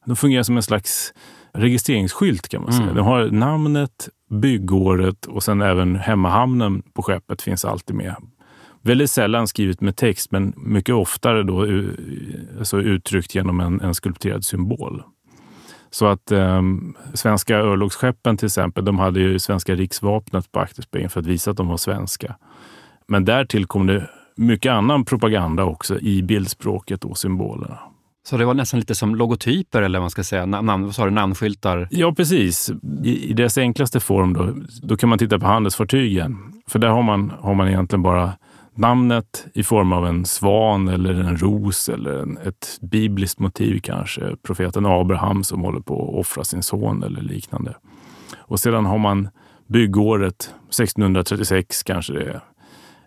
De 0.07 0.17
fungerar 0.17 0.43
som 0.43 0.57
en 0.57 0.63
slags 0.63 1.15
registreringsskylt 1.55 2.49
kan 2.49 2.63
man 2.63 2.73
säga. 2.73 2.83
Mm. 2.83 2.95
Den 2.95 3.05
har 3.05 3.31
namnet, 3.31 4.09
byggåret 4.31 5.27
och 5.27 5.43
sen 5.43 5.63
även 5.63 5.97
hemmahamnen 5.97 6.83
på 6.95 7.03
skeppet 7.03 7.43
finns 7.43 7.65
alltid 7.65 7.97
med. 7.97 8.17
Väldigt 8.83 9.11
sällan 9.11 9.49
skrivet 9.49 9.81
med 9.81 9.97
text, 9.97 10.31
men 10.31 10.53
mycket 10.57 10.95
oftare 10.95 11.43
då 11.43 11.67
alltså 12.59 12.81
uttryckt 12.81 13.35
genom 13.35 13.61
en, 13.61 13.81
en 13.81 13.95
skulpterad 13.95 14.45
symbol. 14.45 15.03
Så 15.91 16.07
att 16.07 16.33
eh, 16.33 16.63
svenska 17.15 17.57
örlogsskeppen 17.57 18.37
till 18.37 18.47
exempel, 18.47 18.85
de 18.85 18.99
hade 18.99 19.21
ju 19.21 19.39
svenska 19.39 19.75
riksvapnet 19.75 20.53
på 20.53 20.61
akterspegeln 20.61 21.11
för 21.11 21.21
att 21.21 21.27
visa 21.27 21.51
att 21.51 21.57
de 21.57 21.69
var 21.69 21.77
svenska. 21.77 22.37
Men 23.09 23.25
därtill 23.25 23.67
kom 23.67 23.87
det 23.87 24.11
mycket 24.37 24.73
annan 24.73 25.05
propaganda 25.05 25.65
också 25.65 25.99
i 26.01 26.23
bildspråket 26.23 27.05
och 27.05 27.19
symbolerna. 27.19 27.79
Så 28.27 28.37
det 28.37 28.45
var 28.45 28.55
nästan 28.55 28.81
lite 28.81 28.95
som 28.95 29.15
logotyper 29.15 29.83
eller 29.83 29.99
vad 29.99 30.03
man 30.03 30.11
ska 30.11 30.25
säga, 30.25 30.47
namn, 30.47 30.85
vad 30.85 30.95
sa 30.95 31.05
du, 31.05 31.11
namnskyltar? 31.11 31.89
Ja, 31.91 32.15
precis. 32.15 32.71
I, 33.05 33.31
I 33.31 33.33
dess 33.33 33.59
enklaste 33.59 34.01
form 34.01 34.33
då, 34.33 34.55
då 34.83 34.97
kan 34.97 35.09
man 35.09 35.19
titta 35.19 35.39
på 35.39 35.47
handelsfartygen. 35.47 36.53
För 36.67 36.79
där 36.79 36.89
har 36.89 37.03
man, 37.03 37.33
har 37.41 37.55
man 37.55 37.69
egentligen 37.69 38.03
bara 38.03 38.33
namnet 38.75 39.47
i 39.55 39.63
form 39.63 39.93
av 39.93 40.07
en 40.07 40.25
svan 40.25 40.89
eller 40.89 41.15
en 41.15 41.37
ros 41.37 41.89
eller 41.89 42.23
en, 42.23 42.39
ett 42.39 42.79
bibliskt 42.81 43.39
motiv 43.39 43.81
kanske. 43.83 44.37
Profeten 44.43 44.87
Abraham 44.87 45.45
som 45.45 45.61
håller 45.61 45.81
på 45.81 46.03
att 46.03 46.21
offra 46.21 46.45
sin 46.45 46.63
son 46.63 47.03
eller 47.03 47.23
liknande. 47.23 47.75
Och 48.37 48.61
sedan 48.61 48.87
har 48.87 48.99
man 48.99 49.29
byggåret 49.67 50.55
1636 50.69 51.83
kanske 51.83 52.13
det 52.13 52.23
är. 52.23 52.41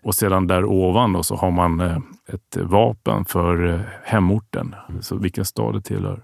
Och 0.02 0.14
sedan 0.14 0.46
där 0.46 0.64
ovan 0.64 1.12
då 1.12 1.22
så 1.22 1.36
har 1.36 1.50
man 1.50 1.80
eh, 1.80 1.96
ett 2.28 2.56
vapen 2.56 3.24
för 3.24 3.74
eh, 3.74 3.80
hemorten, 4.04 4.74
så 5.00 5.16
vilken 5.16 5.44
stad 5.44 5.74
det 5.74 5.80
tillhör. 5.80 6.22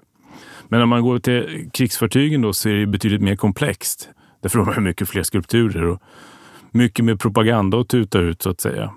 Men 0.68 0.78
när 0.78 0.86
man 0.86 1.02
går 1.02 1.18
till 1.18 1.70
krigsfartygen 1.72 2.42
då 2.42 2.52
så 2.52 2.68
är 2.68 2.74
det 2.74 2.86
betydligt 2.86 3.22
mer 3.22 3.36
komplext. 3.36 4.08
Därför 4.42 4.58
har 4.58 4.66
man 4.66 4.84
mycket 4.84 5.08
fler 5.08 5.22
skulpturer 5.22 5.84
och 5.84 6.02
mycket 6.70 7.04
mer 7.04 7.16
propaganda 7.16 7.80
att 7.80 7.88
tuta 7.88 8.18
ut 8.18 8.42
så 8.42 8.50
att 8.50 8.60
säga. 8.60 8.92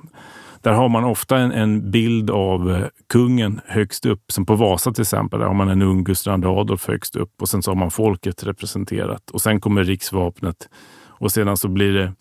Där 0.61 0.71
har 0.71 0.89
man 0.89 1.03
ofta 1.03 1.37
en, 1.37 1.51
en, 1.51 1.91
bild 1.91 2.29
av 2.29 2.71
eh, 2.71 2.85
kungen 3.09 3.61
högst 3.65 4.05
upp, 4.05 4.31
som 4.31 4.45
på 4.45 4.55
Vasa 4.55 4.91
till 4.91 5.01
exempel. 5.01 5.39
Där 5.39 5.47
har 5.47 5.53
man 5.53 5.69
en 5.69 5.81
ung 5.81 6.03
Gustav 6.03 6.39
II 6.39 6.45
Adolf 6.45 6.87
högst 6.87 7.15
upp 7.15 7.41
och 7.41 7.49
sen 7.49 7.63
så 7.63 7.71
har 7.71 7.75
man 7.75 7.91
folket 7.91 8.43
representerat. 8.43 9.31
Och 9.31 9.41
sen 9.41 9.61
kommer 9.61 9.83
riksvapnet 9.83 10.69
och 11.05 11.31
sedan 11.31 11.57
så 11.57 11.67
blir 11.67 11.93
det 11.93 12.13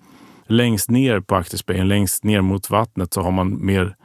längst 0.46 0.90
ner 0.90 1.20
på 1.20 1.36
akterspegeln, 1.36 1.88
längst 1.88 2.24
ner 2.24 2.40
mot 2.40 2.70
vattnet, 2.70 3.14
så 3.14 3.22
har 3.22 3.30
man 3.30 3.66
mer 3.66 3.96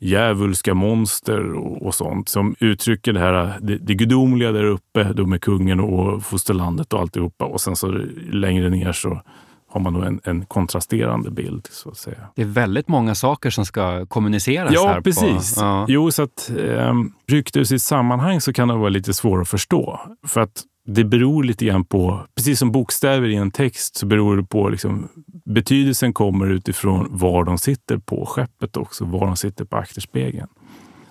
djävulska 0.00 0.74
monster 0.74 1.52
och, 1.52 1.86
och, 1.86 1.94
sånt 1.94 2.28
som 2.28 2.54
uttrycker 2.60 3.12
det 3.12 3.20
här 3.20 3.58
det, 3.60 3.76
det 3.76 3.94
gudomliga 3.94 4.52
där 4.52 4.64
uppe 4.64 5.12
då 5.12 5.26
med 5.26 5.42
kungen 5.42 5.80
och 5.80 6.22
fosterlandet 6.22 6.92
och 6.92 7.00
alltihopa. 7.00 7.44
Och 7.44 7.60
sen 7.60 7.76
så 7.76 8.00
längre 8.30 8.70
ner 8.70 8.92
så 8.92 9.22
har 9.70 9.80
man 9.80 9.92
då 9.92 10.02
en, 10.02 10.20
en, 10.24 10.46
kontrasterande 10.46 11.30
bild. 11.30 11.68
så 11.70 11.88
att 11.88 11.96
säga. 11.96 12.28
Det 12.34 12.42
är 12.42 12.46
väldigt 12.46 12.88
många 12.88 13.14
saker 13.14 13.50
som 13.50 13.66
ska 13.66 14.06
kommuniceras 14.06 14.72
ja, 14.74 14.88
här. 14.88 15.00
Precis. 15.00 15.54
På, 15.54 15.60
ja, 15.60 15.84
Jo, 15.88 16.10
så 16.10 16.22
att 16.22 16.50
eh, 16.58 16.94
ryckt 17.28 17.56
ur 17.56 17.64
sitt 17.64 17.82
sammanhang 17.82 18.40
så 18.40 18.52
kan 18.52 18.68
det 18.68 18.74
vara 18.74 18.88
lite 18.88 19.14
svårt 19.14 19.40
att 19.40 19.48
förstå. 19.48 20.00
För 20.26 20.40
att 20.40 20.62
det 20.90 21.04
beror 21.04 21.44
lite 21.44 21.64
grann 21.64 21.84
på, 21.84 22.26
precis 22.34 22.58
som 22.58 22.72
bokstäver 22.72 23.28
i 23.28 23.34
en 23.34 23.50
text, 23.50 23.96
så 23.96 24.06
beror 24.06 24.36
det 24.36 24.42
på 24.42 24.68
liksom, 24.68 25.08
betydelsen 25.44 26.12
kommer 26.12 26.50
utifrån 26.50 27.06
var 27.10 27.44
de 27.44 27.58
sitter 27.58 27.98
på 27.98 28.26
skeppet 28.26 28.76
också, 28.76 29.04
var 29.04 29.26
de 29.26 29.36
sitter 29.36 29.64
på 29.64 29.76
akterspegeln. 29.76 30.48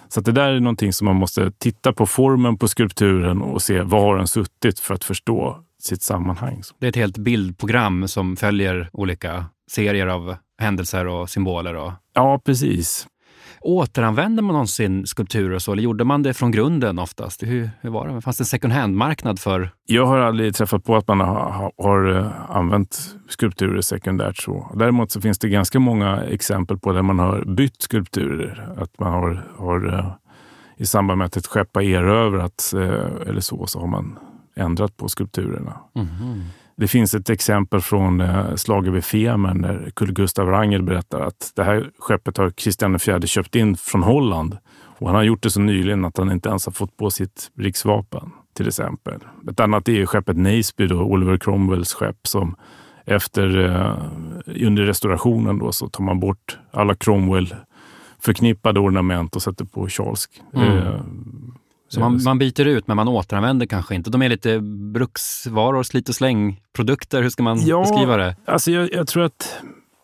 Så 0.10 0.22
det 0.22 0.32
där 0.32 0.50
är 0.50 0.60
någonting 0.60 0.94
som 0.94 1.06
man 1.06 1.16
måste 1.16 1.52
titta 1.52 1.94
på 1.94 2.06
formen 2.06 2.58
på 2.58 2.68
skulpturen 2.68 3.42
och 3.42 3.62
se 3.62 3.82
var 3.82 4.18
den 4.18 4.28
suttit 4.28 4.80
för 4.80 4.94
att 4.94 5.04
förstå 5.04 5.64
sitt 5.80 6.02
sammanhang. 6.02 6.62
Det 6.80 6.86
är 6.86 6.90
ett 6.90 6.96
helt 6.96 7.18
bildprogram 7.18 8.08
som 8.08 8.36
följer 8.36 8.90
olika 8.94 9.46
serier 9.72 10.08
av 10.08 10.36
händelser 10.60 11.08
och 11.08 11.30
symboler. 11.30 11.76
Och... 11.76 11.92
Ja, 12.14 12.42
precis. 12.46 13.08
Återanvände 13.62 14.42
man 14.42 14.54
någonsin 14.54 15.08
skulpturer 15.08 15.60
så, 15.60 15.72
eller 15.72 15.84
gjorde 15.84 16.04
man 16.04 16.24
det 16.24 16.34
från 16.34 16.52
grunden 16.52 17.00
oftast? 17.00 17.44
Hur, 17.44 17.70
hur 17.82 17.90
var 17.90 18.08
det? 18.08 18.22
Fanns 18.22 18.38
det 18.38 18.42
en 18.42 18.46
second 18.46 18.74
hand-marknad 18.74 19.40
för? 19.40 19.70
Jag 19.86 20.06
har 20.06 20.18
aldrig 20.18 20.56
träffat 20.56 20.84
på 20.84 20.96
att 20.96 21.08
man 21.08 21.20
har, 21.20 21.72
har 21.78 22.16
eh, 22.16 22.52
använt 22.52 23.16
skulpturer 23.30 23.82
sekundärt 23.82 24.38
så. 24.38 24.72
Däremot 24.76 25.12
så 25.12 25.22
finns 25.22 25.40
det 25.40 25.50
ganska 25.50 25.80
många 25.80 26.24
exempel 26.24 26.78
på 26.78 26.92
där 26.94 27.02
man 27.02 27.20
har 27.20 27.44
bytt 27.46 27.82
skulpturer. 27.82 28.74
Att 28.78 29.00
man 29.00 29.14
har, 29.14 29.48
har 29.58 29.94
eh, 29.94 30.12
i 30.78 30.86
samband 30.86 31.18
med 31.18 31.26
att 31.26 31.38
ett 31.38 31.48
skepp 31.48 31.76
har 31.76 31.82
erövrats 31.82 32.74
eh, 32.74 33.06
eller 33.28 33.42
så, 33.42 33.68
så 33.68 33.80
har 33.80 33.88
man 33.88 34.20
ändrat 34.56 34.98
på 34.98 35.10
skulpturerna. 35.10 35.80
Mm. 35.96 36.42
Det 36.78 36.88
finns 36.88 37.14
ett 37.14 37.30
exempel 37.30 37.82
från 37.82 38.22
eh, 38.22 38.56
slaget 38.56 38.94
vid 38.94 39.06
Femern 39.06 39.62
där 39.62 39.92
Carl 39.96 40.12
Gustav 40.12 40.46
Wrangel 40.48 40.84
berättar 40.84 41.22
att 41.22 41.52
det 41.56 41.64
här 41.64 41.92
skeppet 42.00 42.38
har 42.38 42.50
Kristian 42.50 42.96
IV 42.96 43.22
köpt 43.26 43.56
in 43.56 43.78
från 43.78 44.04
Holland. 44.04 44.58
Och 45.00 45.08
han 45.08 45.16
har 45.16 45.24
gjort 45.24 45.44
det 45.44 45.50
så 45.50 45.60
nyligen 45.60 46.06
att 46.06 46.18
han 46.18 46.32
inte 46.32 46.50
ens 46.50 46.66
har 46.66 46.74
fått 46.74 46.98
på 46.98 47.10
sitt 47.10 47.52
riksvapen 47.58 48.32
till 48.54 48.68
exempel. 48.68 49.20
Ett 49.52 49.60
annat 49.60 49.90
är 49.90 50.06
skeppet 50.06 50.38
Naseby, 50.38 50.88
då, 50.88 51.02
Oliver 51.02 51.38
Cromwells 51.38 51.94
skepp 51.94 52.28
som 52.28 52.56
efter, 53.06 53.66
eh, 53.66 54.66
under 54.68 54.84
restaurationen 54.84 55.60
då, 55.60 55.72
så 55.72 55.90
tar 55.90 56.04
man 56.04 56.20
bort 56.20 56.58
alla 56.72 56.96
Cromwell 56.96 57.56
förknippade 58.20 58.80
ornament 58.80 59.36
och 59.36 59.42
sätter 59.42 59.66
på 59.66 59.90
Charles 59.90 60.26
mm. 60.54 60.78
eh, 60.78 61.02
så 61.90 62.00
man, 62.00 62.24
man, 62.24 62.40
byter 62.40 62.66
ut, 62.66 62.88
men 62.88 62.96
man 62.96 63.08
återanvänder 63.08 63.66
kanske 63.66 63.96
inte. 63.96 64.10
De 64.10 64.22
är 64.22 64.30
lite 64.30 64.60
bruksvaror, 64.94 65.84
slit 65.84 66.10
och 66.10 66.16
släng-produkter. 66.16 67.22
Hur 67.22 67.30
ska 67.30 67.44
man 67.44 67.66
ja, 67.66 67.82
beskriva 67.82 68.18
det? 68.18 68.36
Alltså 68.46 68.72
jag, 68.72 68.94
jag, 68.94 69.08
tror 69.08 69.24
att 69.24 69.58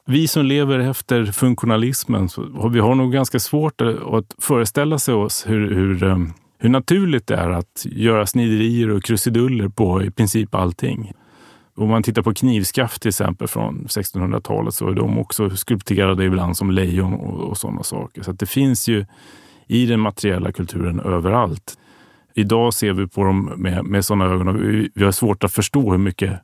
vi 0.05 0.27
som 0.27 0.45
lever 0.45 0.79
efter 0.79 1.25
funktionalismen, 1.25 2.29
så, 2.29 2.69
vi 2.73 2.79
har 2.79 2.95
nog 2.95 3.13
ganska 3.13 3.39
svårt 3.39 3.81
att 3.81 4.35
föreställa 4.37 4.99
sig 4.99 5.13
oss 5.13 5.45
hur, 5.47 5.75
hur, 5.75 6.03
eh, 6.03 6.17
hur 6.57 6.69
naturligt 6.69 7.27
det 7.27 7.35
är 7.35 7.49
att 7.49 7.85
göra 7.85 8.25
sniderier 8.25 8.89
och 8.89 9.03
krusiduller 9.03 9.67
på 9.67 10.03
i 10.03 10.11
princip 10.11 10.55
allting. 10.55 11.11
Om 11.75 11.89
man 11.89 12.03
tittar 12.03 12.21
på 12.21 12.33
knivskaft 12.33 13.01
till 13.01 13.09
exempel 13.09 13.47
från 13.47 13.85
1600-talet 13.87 14.73
så 14.73 14.89
är 14.89 14.93
de 14.93 15.19
också 15.19 15.49
skulpterade 15.49 16.25
ibland 16.25 16.57
som 16.57 16.71
lejon 16.71 17.13
och, 17.13 17.49
och 17.49 17.57
sådana 17.57 17.83
saker. 17.83 18.23
Så 18.23 18.31
det 18.31 18.45
finns 18.45 18.87
ju 18.87 19.05
i 19.67 19.85
den 19.85 19.99
materiella 19.99 20.51
kulturen 20.51 20.99
överallt. 20.99 21.77
Idag 22.33 22.73
ser 22.73 22.93
vi 22.93 23.07
på 23.07 23.23
dem 23.23 23.53
med, 23.57 23.85
med 23.85 24.05
sådana 24.05 24.25
ögon 24.25 24.47
och 24.47 24.55
vi, 24.55 24.89
vi 24.95 25.03
har 25.03 25.11
svårt 25.11 25.43
att 25.43 25.53
förstå 25.53 25.91
hur 25.91 25.97
mycket 25.97 26.39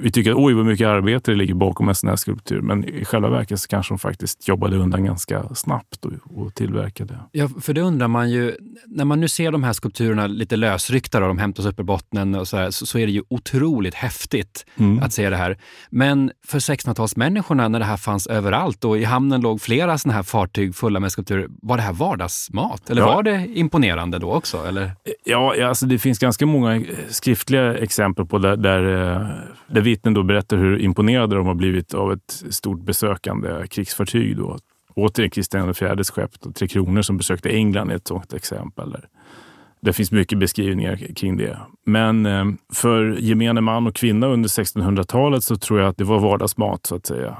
vi, 0.00 0.10
tycker 0.10 0.30
att 0.30 0.36
oj 0.36 0.54
vad 0.54 0.66
mycket 0.66 0.86
arbete 0.86 1.30
det 1.30 1.36
ligger 1.36 1.54
bakom 1.54 1.88
en 1.88 1.94
sån 1.94 2.08
här 2.08 2.16
skulptur. 2.16 2.60
Men 2.60 2.84
i 2.84 3.04
själva 3.04 3.28
verket 3.28 3.60
så 3.60 3.68
kanske 3.68 3.94
de 3.94 3.98
faktiskt 3.98 4.48
jobbade 4.48 4.76
undan 4.76 5.04
ganska 5.04 5.54
snabbt 5.54 6.04
och, 6.04 6.12
och 6.44 6.54
tillverkade. 6.54 7.18
Ja, 7.32 7.48
för 7.60 7.72
det 7.72 7.80
undrar 7.80 8.08
man 8.08 8.30
ju. 8.30 8.56
När 8.86 9.04
man 9.04 9.20
nu 9.20 9.28
ser 9.28 9.52
de 9.52 9.64
här 9.64 9.72
skulpturerna 9.72 10.26
lite 10.26 10.56
lösryckta, 10.56 11.18
och 11.18 11.28
de 11.28 11.38
hämtas 11.38 11.66
upp 11.66 11.80
ur 11.80 11.84
bottnen 11.84 12.34
och 12.34 12.48
så, 12.48 12.56
här, 12.56 12.70
så, 12.70 12.86
så, 12.86 12.98
är 12.98 13.06
det 13.06 13.12
ju 13.12 13.22
otroligt 13.28 13.94
häftigt 13.94 14.66
mm. 14.76 15.02
att 15.02 15.12
se 15.12 15.30
det 15.30 15.36
här. 15.36 15.58
Men 15.90 16.32
för 16.46 16.58
1600-talsmänniskorna 16.58 17.68
när 17.68 17.78
det 17.78 17.84
här 17.84 17.96
fanns 17.96 18.26
överallt 18.26 18.84
och 18.84 18.98
i 18.98 19.04
hamnen 19.04 19.40
låg 19.40 19.60
flera 19.60 19.98
sådana 19.98 20.16
här 20.16 20.22
fartyg 20.22 20.74
fulla 20.74 21.00
med 21.00 21.12
skulpturer, 21.12 21.48
var 21.62 21.76
det 21.76 21.82
här 21.82 21.92
vardagsmat? 21.92 22.90
Eller 22.90 23.02
ja. 23.02 23.06
var 23.06 23.22
det 23.22 23.46
imponerande 23.54 24.18
då 24.18 24.32
också? 24.32 24.66
Eller? 24.66 24.90
Ja, 25.24 25.66
alltså 25.68 25.86
det 25.86 25.98
finns 25.98 26.18
ganska 26.18 26.46
många 26.46 26.82
skriftliga 27.08 27.78
exempel 27.78 28.26
på 28.26 28.38
där, 28.38 28.56
där, 28.56 29.12
eh, 29.12 29.28
där 29.66 29.80
vittnen 29.84 30.14
då 30.14 30.22
berättar 30.22 30.56
hur 30.56 30.80
imponerade 30.80 31.36
de 31.36 31.46
har 31.46 31.54
blivit 31.54 31.94
av 31.94 32.12
ett 32.12 32.44
stort 32.50 32.80
besökande 32.80 33.66
krigsfartyg. 33.66 34.36
Då. 34.36 34.58
Återigen 34.94 35.30
Kristian 35.30 35.68
IVs 35.68 36.10
skepp, 36.10 36.30
Tre 36.54 36.68
Kronor, 36.68 37.02
som 37.02 37.16
besökte 37.16 37.50
England 37.50 37.90
är 37.90 37.96
ett 37.96 38.08
sådant 38.08 38.32
exempel. 38.32 38.90
Där. 38.90 39.08
Det 39.80 39.92
finns 39.92 40.12
mycket 40.12 40.38
beskrivningar 40.38 40.96
kring 40.96 41.36
det. 41.36 41.58
Men 41.86 42.26
eh, 42.26 42.44
för 42.72 43.16
gemene 43.20 43.60
man 43.60 43.86
och 43.86 43.94
kvinna 43.94 44.26
under 44.26 44.48
1600-talet 44.48 45.44
så 45.44 45.56
tror 45.56 45.80
jag 45.80 45.88
att 45.88 45.96
det 45.96 46.04
var 46.04 46.18
vardagsmat 46.18 46.86
så 46.86 46.96
att 46.96 47.06
säga. 47.06 47.36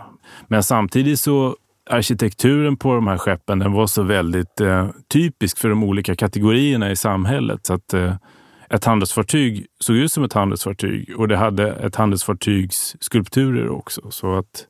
Men 0.47 0.63
samtidigt 0.63 1.21
så 1.21 1.57
arkitekturen 1.91 2.77
på 2.77 2.95
de 2.95 3.07
här 3.07 3.19
skeppen 3.19 3.59
den 3.59 3.73
var 3.73 3.87
så 3.87 4.03
väldigt 4.03 4.61
eh, 4.61 4.89
typisk 5.09 5.59
för 5.59 5.69
de 5.69 5.85
olika 5.85 6.17
kategorierna 6.17 6.91
i 6.91 6.97
samhället. 6.97 7.67
Så 7.67 7.75
att 7.75 7.95
eh, 7.95 8.15
ett 8.75 8.85
handelsfartyg 8.85 9.67
såg 9.81 9.97
ut 9.97 10.13
som 10.13 10.25
ett 10.25 10.33
handelsfartyg 10.33 11.17
och 11.17 11.29
det 11.29 11.37
hade 11.37 11.73
ett 11.73 11.97
handelsfartygs 11.97 12.97
skulpturer 13.01 13.69
också. 13.69 14.11
Så 14.11 14.35
att 14.35 14.67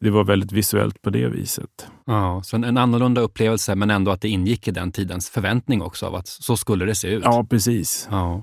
det 0.00 0.10
var 0.10 0.24
väldigt 0.24 0.52
visuellt 0.52 1.02
på 1.02 1.10
det 1.10 1.28
viset. 1.28 1.88
Ja, 2.06 2.42
så 2.44 2.56
en 2.56 2.78
annorlunda 2.78 3.20
upplevelse 3.20 3.74
men 3.74 3.90
ändå 3.90 4.10
att 4.10 4.20
det 4.20 4.28
ingick 4.28 4.68
i 4.68 4.70
den 4.70 4.92
tidens 4.92 5.30
förväntning 5.30 5.82
också 5.82 6.06
av 6.06 6.14
att 6.14 6.28
så 6.28 6.56
skulle 6.56 6.84
det 6.84 6.94
se 6.94 7.08
ut. 7.08 7.24
Ja, 7.24 7.46
precis. 7.50 8.08
Ja. 8.10 8.42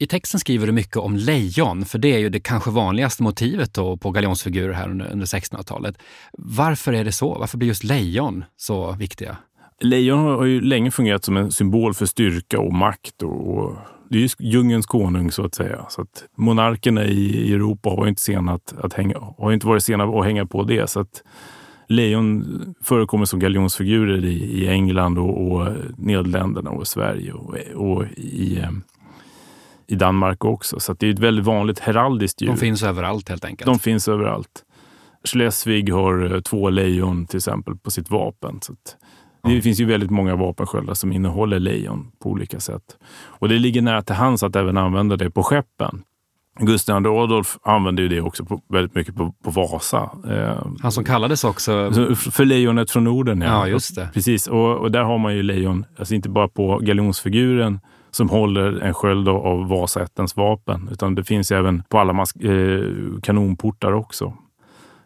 I 0.00 0.06
texten 0.06 0.40
skriver 0.40 0.66
du 0.66 0.72
mycket 0.72 0.96
om 0.96 1.16
lejon, 1.16 1.84
för 1.84 1.98
det 1.98 2.08
är 2.08 2.18
ju 2.18 2.28
det 2.28 2.40
kanske 2.40 2.70
vanligaste 2.70 3.22
motivet 3.22 3.72
på 3.74 4.10
galjonsfigurer 4.10 4.72
här 4.72 4.90
under, 4.90 5.12
under 5.12 5.26
1600-talet. 5.26 5.98
Varför 6.32 6.92
är 6.92 7.04
det 7.04 7.12
så? 7.12 7.38
Varför 7.38 7.58
blir 7.58 7.68
just 7.68 7.84
lejon 7.84 8.44
så 8.56 8.92
viktiga? 8.92 9.36
Lejon 9.80 10.18
har 10.18 10.44
ju 10.44 10.60
länge 10.60 10.90
fungerat 10.90 11.24
som 11.24 11.36
en 11.36 11.52
symbol 11.52 11.94
för 11.94 12.06
styrka 12.06 12.60
och 12.60 12.72
makt. 12.72 13.22
Och, 13.22 13.76
det 14.10 14.18
är 14.18 14.22
ju 14.22 14.28
djungelns 14.38 14.86
konung 14.86 15.30
så 15.30 15.44
att 15.44 15.54
säga. 15.54 15.86
Så 15.88 16.02
att 16.02 16.24
monarkerna 16.36 17.04
i 17.04 17.52
Europa 17.52 17.90
har 17.90 18.06
inte, 18.06 18.22
senat 18.22 18.74
att 18.82 18.92
hänga, 18.92 19.18
har 19.38 19.52
inte 19.52 19.66
varit 19.66 19.84
sena 19.84 20.04
att 20.04 20.24
hänga 20.24 20.46
på 20.46 20.62
det. 20.62 20.90
Så 20.90 21.00
att 21.00 21.22
lejon 21.88 22.74
förekommer 22.82 23.24
som 23.24 23.40
galjonsfigurer 23.40 24.24
i, 24.24 24.62
i 24.62 24.68
England 24.68 25.18
och, 25.18 25.52
och 25.52 25.66
Nederländerna 25.96 26.70
och 26.70 26.86
Sverige 26.86 27.32
och, 27.32 27.56
och 27.74 28.04
i, 28.16 28.64
i 29.86 29.94
Danmark 29.94 30.44
också. 30.44 30.80
Så 30.80 30.92
det 30.92 31.06
är 31.06 31.10
ett 31.12 31.18
väldigt 31.18 31.44
vanligt 31.44 31.78
heraldiskt 31.78 32.40
djur. 32.40 32.48
De 32.48 32.56
finns 32.56 32.82
överallt 32.82 33.28
helt 33.28 33.44
enkelt. 33.44 33.66
De 33.66 33.78
finns 33.78 34.08
överallt. 34.08 34.64
Schleswig 35.24 35.92
har 35.92 36.34
eh, 36.34 36.40
två 36.40 36.70
lejon 36.70 37.26
till 37.26 37.36
exempel 37.36 37.76
på 37.76 37.90
sitt 37.90 38.10
vapen. 38.10 38.58
Så 38.62 38.74
det 39.42 39.50
mm. 39.50 39.62
finns 39.62 39.80
ju 39.80 39.84
väldigt 39.84 40.10
många 40.10 40.36
vapensköldar 40.36 40.94
som 40.94 41.12
innehåller 41.12 41.58
lejon 41.58 42.10
på 42.22 42.30
olika 42.30 42.60
sätt. 42.60 42.82
Och 43.24 43.48
det 43.48 43.58
ligger 43.58 43.82
nära 43.82 44.02
till 44.02 44.14
hands 44.14 44.42
att 44.42 44.56
även 44.56 44.76
använda 44.76 45.16
det 45.16 45.30
på 45.30 45.42
skeppen. 45.42 46.02
Gustav 46.60 47.02
II 47.02 47.08
Adolf 47.08 47.58
använde 47.62 48.02
ju 48.02 48.08
det 48.08 48.20
också 48.20 48.44
på, 48.44 48.62
väldigt 48.68 48.94
mycket 48.94 49.14
på, 49.14 49.34
på 49.44 49.50
Vasa. 49.50 50.10
Eh, 50.30 50.66
Han 50.82 50.92
som 50.92 51.04
kallades 51.04 51.44
också... 51.44 51.90
För 52.16 52.44
lejonet 52.44 52.90
från 52.90 53.04
Norden, 53.04 53.40
ja. 53.40 53.48
ja 53.48 53.68
just 53.68 53.94
det. 53.94 54.10
Precis, 54.14 54.46
och, 54.46 54.76
och, 54.76 54.90
där 54.90 55.02
har 55.02 55.18
man 55.18 55.34
ju 55.34 55.42
lejon, 55.42 55.84
alltså 55.98 56.14
inte 56.14 56.28
bara 56.28 56.48
på 56.48 56.78
galjonsfiguren 56.78 57.80
som 58.10 58.28
håller 58.28 58.80
en 58.80 58.94
sköld 58.94 59.28
av 59.28 59.68
Vasaättens 59.68 60.36
vapen, 60.36 60.88
utan 60.92 61.14
det 61.14 61.24
finns 61.24 61.52
även 61.52 61.82
på 61.88 61.98
alla 61.98 62.12
mask, 62.12 62.36
eh, 62.36 62.82
kanonportar 63.22 63.92
också. 63.92 64.32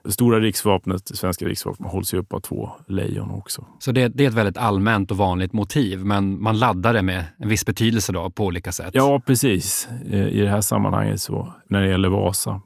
Det 0.04 0.12
stora 0.12 0.40
riksvapnet, 0.40 1.06
det 1.06 1.16
svenska 1.16 1.44
riksvapnet, 1.44 1.92
hålls 1.92 2.14
ju 2.14 2.18
upp 2.18 2.32
av 2.32 2.40
två 2.40 2.70
lejon 2.88 3.30
också. 3.30 3.66
Så 3.78 3.92
det, 3.92 4.08
det, 4.08 4.24
är 4.24 4.28
ett 4.28 4.34
väldigt 4.34 4.56
allmänt 4.56 5.10
och 5.10 5.16
vanligt 5.16 5.52
motiv, 5.52 6.04
men 6.04 6.42
man 6.42 6.58
laddar 6.58 6.94
det 6.94 7.02
med 7.02 7.24
en 7.38 7.48
viss 7.48 7.66
betydelse 7.66 8.12
då, 8.12 8.30
på 8.30 8.44
olika 8.44 8.72
sätt? 8.72 8.90
Ja, 8.92 9.20
precis. 9.26 9.88
I 10.10 10.40
det 10.40 10.48
här 10.48 10.60
sammanhanget 10.60 11.20
så, 11.20 11.54
när 11.68 11.82
det 11.82 11.88
gäller 11.88 12.08
Vasa. 12.08 12.60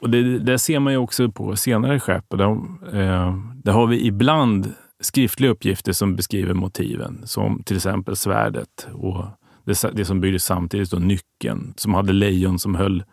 Och 0.00 0.10
det, 0.10 0.38
det 0.38 0.58
ser 0.58 0.78
man 0.78 0.92
ju 0.92 0.98
också 0.98 1.30
på 1.30 1.56
senare 1.56 2.00
skepp. 2.00 2.24
Där, 2.28 2.50
eh, 2.92 3.36
där 3.64 3.72
har 3.72 3.86
vi 3.86 4.06
ibland 4.06 4.72
skriftliga 5.00 5.50
uppgifter 5.50 5.92
som 5.92 6.16
beskriver 6.16 6.54
motiven, 6.54 7.22
som 7.24 7.62
till 7.62 7.76
exempel 7.76 8.16
svärdet 8.16 8.88
och 8.92 9.24
det, 9.64 9.84
det 9.92 10.04
som 10.04 10.20
byggdes 10.20 10.44
samtidigt, 10.44 10.90
då, 10.90 10.98
nyckeln, 10.98 11.74
som 11.76 11.94
hade 11.94 12.12
lejon 12.12 12.58
som 12.58 12.74
höll 12.74 13.04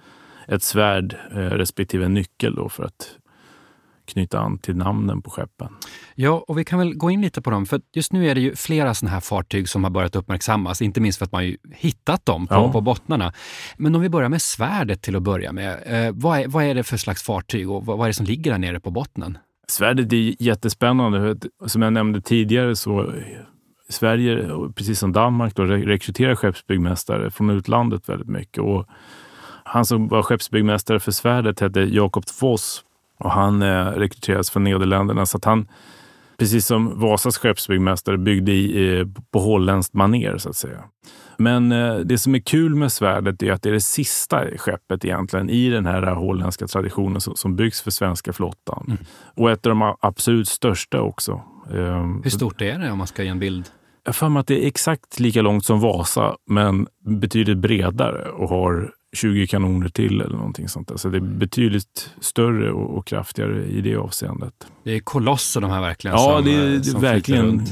ett 0.48 0.64
svärd 0.64 1.16
eh, 1.32 1.38
respektive 1.38 2.06
en 2.06 2.14
nyckel 2.14 2.56
då 2.56 2.70
för 2.70 2.84
att 2.84 3.18
knyta 4.12 4.40
an 4.40 4.58
till 4.58 4.76
namnen 4.76 5.22
på 5.22 5.30
skeppen. 5.30 5.68
Ja, 6.16 6.44
och 6.48 6.58
vi 6.58 6.64
kan 6.64 6.80
väl 6.80 6.94
gå 6.94 7.12
in 7.12 7.22
lite 7.22 7.42
på 7.42 7.50
dem. 7.50 7.66
För 7.66 7.82
just 7.94 8.14
nu 8.14 8.30
är 8.30 8.36
det 8.36 8.42
ju 8.42 8.56
flera 8.56 8.94
sådana 8.94 9.14
här 9.14 9.22
fartyg 9.22 9.70
som 9.70 9.84
har 9.84 9.92
börjat 9.92 10.16
uppmärksammas, 10.16 10.82
inte 10.82 11.02
minst 11.02 11.18
för 11.18 11.26
att 11.26 11.32
man 11.32 11.46
ju 11.46 11.58
hittat 11.72 12.26
dem 12.26 12.48
på, 12.48 12.54
ja. 12.54 12.72
på 12.72 12.82
bottnarna. 12.82 13.34
Men 13.78 13.96
om 13.96 14.02
vi 14.02 14.10
börjar 14.10 14.30
med 14.30 14.42
svärdet 14.42 15.02
till 15.02 15.16
att 15.16 15.24
börja 15.24 15.52
med. 15.52 15.80
Eh, 15.86 16.12
vad, 16.14 16.40
är, 16.40 16.48
vad 16.48 16.64
är 16.64 16.76
det 16.76 16.84
för 16.84 16.98
slags 16.98 17.24
fartyg 17.24 17.72
och 17.72 17.86
vad, 17.86 17.98
vad 17.98 18.06
är 18.06 18.10
det 18.10 18.14
som 18.14 18.26
ligger 18.26 18.52
där 18.52 18.58
nere 18.58 18.80
på 18.80 18.92
bottnen? 18.92 19.38
Svärdet 19.68 20.14
är 20.14 20.44
jättespännande. 20.44 21.36
Som 21.66 21.82
jag 21.82 21.94
nämnde 21.94 22.22
tidigare 22.22 22.76
så 22.76 23.14
Sverige, 23.90 24.50
precis 24.76 25.00
som 25.00 25.12
Danmark, 25.12 25.56
då, 25.56 25.64
rekryterar 25.64 26.36
skeppsbyggmästare 26.36 27.32
från 27.32 27.50
utlandet 27.50 28.10
väldigt 28.10 28.28
mycket. 28.28 28.64
Och 28.64 28.88
han 29.64 29.86
som 29.86 30.08
var 30.08 30.24
skeppsbyggmästare 30.24 31.00
för 31.00 31.12
svärdet 31.12 31.60
hette 31.60 31.80
Jakob 31.80 32.24
Voss 32.42 32.84
och 33.22 33.32
han 33.32 33.62
eh, 33.62 33.86
rekryterades 33.86 34.50
från 34.50 34.64
Nederländerna. 34.64 35.26
Så 35.26 35.38
att 35.38 35.46
han, 35.46 35.68
precis 36.38 36.66
som 36.66 37.00
Vasas 37.00 37.38
skeppsbyggmästare, 37.38 38.18
byggde 38.18 38.52
i, 38.52 39.00
eh, 39.00 39.08
på 39.32 39.40
holländskt 39.40 39.94
maner 39.94 40.38
så 40.38 40.50
att 40.50 40.56
säga. 40.56 40.84
Men 41.38 41.72
eh, 41.72 41.96
det 41.96 42.18
som 42.18 42.36
är 42.36 42.40
kul 42.40 42.76
med 42.76 42.92
svärdet 42.92 43.44
är 43.44 43.52
att 43.52 43.62
det 43.62 43.70
är 43.70 43.74
det 43.74 43.82
sista 43.82 44.44
skeppet 44.58 45.06
egentligen 45.06 45.50
i 45.50 45.70
den 45.70 45.86
här 45.86 46.02
holländska 46.02 46.68
traditionen 46.68 47.22
som, 47.22 47.36
som 47.36 47.56
byggs 47.56 47.82
för 47.82 47.92
svenska 47.92 48.34
flottan. 48.34 48.86
Mm. 48.88 48.98
Och 49.36 49.52
ett 49.52 49.66
av 49.66 49.70
de 49.70 49.96
absolut 50.00 50.48
största 50.48 51.02
också. 51.02 51.42
Hur 52.24 52.30
stort 52.30 52.62
är 52.62 52.80
det 52.80 52.92
om 52.92 52.98
man 52.98 53.08
ska 53.08 53.24
ge 53.24 53.30
en 53.30 53.40
bild? 53.40 53.70
Jag 54.04 54.14
har 54.14 54.38
att 54.38 54.48
det 54.48 54.64
är 54.64 54.68
exakt 54.68 55.20
lika 55.20 55.42
långt 55.42 55.66
som 55.66 55.80
Vasa, 55.80 56.36
men 56.48 56.88
betydligt 57.06 57.58
bredare 57.58 58.30
och 58.30 58.50
har 58.50 58.92
20 59.14 59.48
kanoner 59.48 59.90
till 59.90 60.22
eller 60.22 60.36
någonting 60.36 60.68
sånt. 60.68 60.88
Där. 60.88 60.98
Så 60.98 61.10
det 61.10 61.18
är 61.18 61.22
betydligt 61.22 62.12
större 62.22 62.72
och, 62.72 62.98
och 62.98 63.08
kraftigare 63.08 63.66
i 63.66 63.82
det 63.82 63.96
avseendet. 63.96 64.54
Det 64.84 64.96
är 64.96 65.00
kolosser 65.00 65.62
de 65.62 65.70
här 65.70 65.82
verkligen. 65.82 66.18
Ja, 66.18 66.36
som, 66.36 66.46
det 66.46 66.52
är, 66.52 66.66
det 66.66 66.98
är 66.98 67.00
verkligen. 67.00 67.66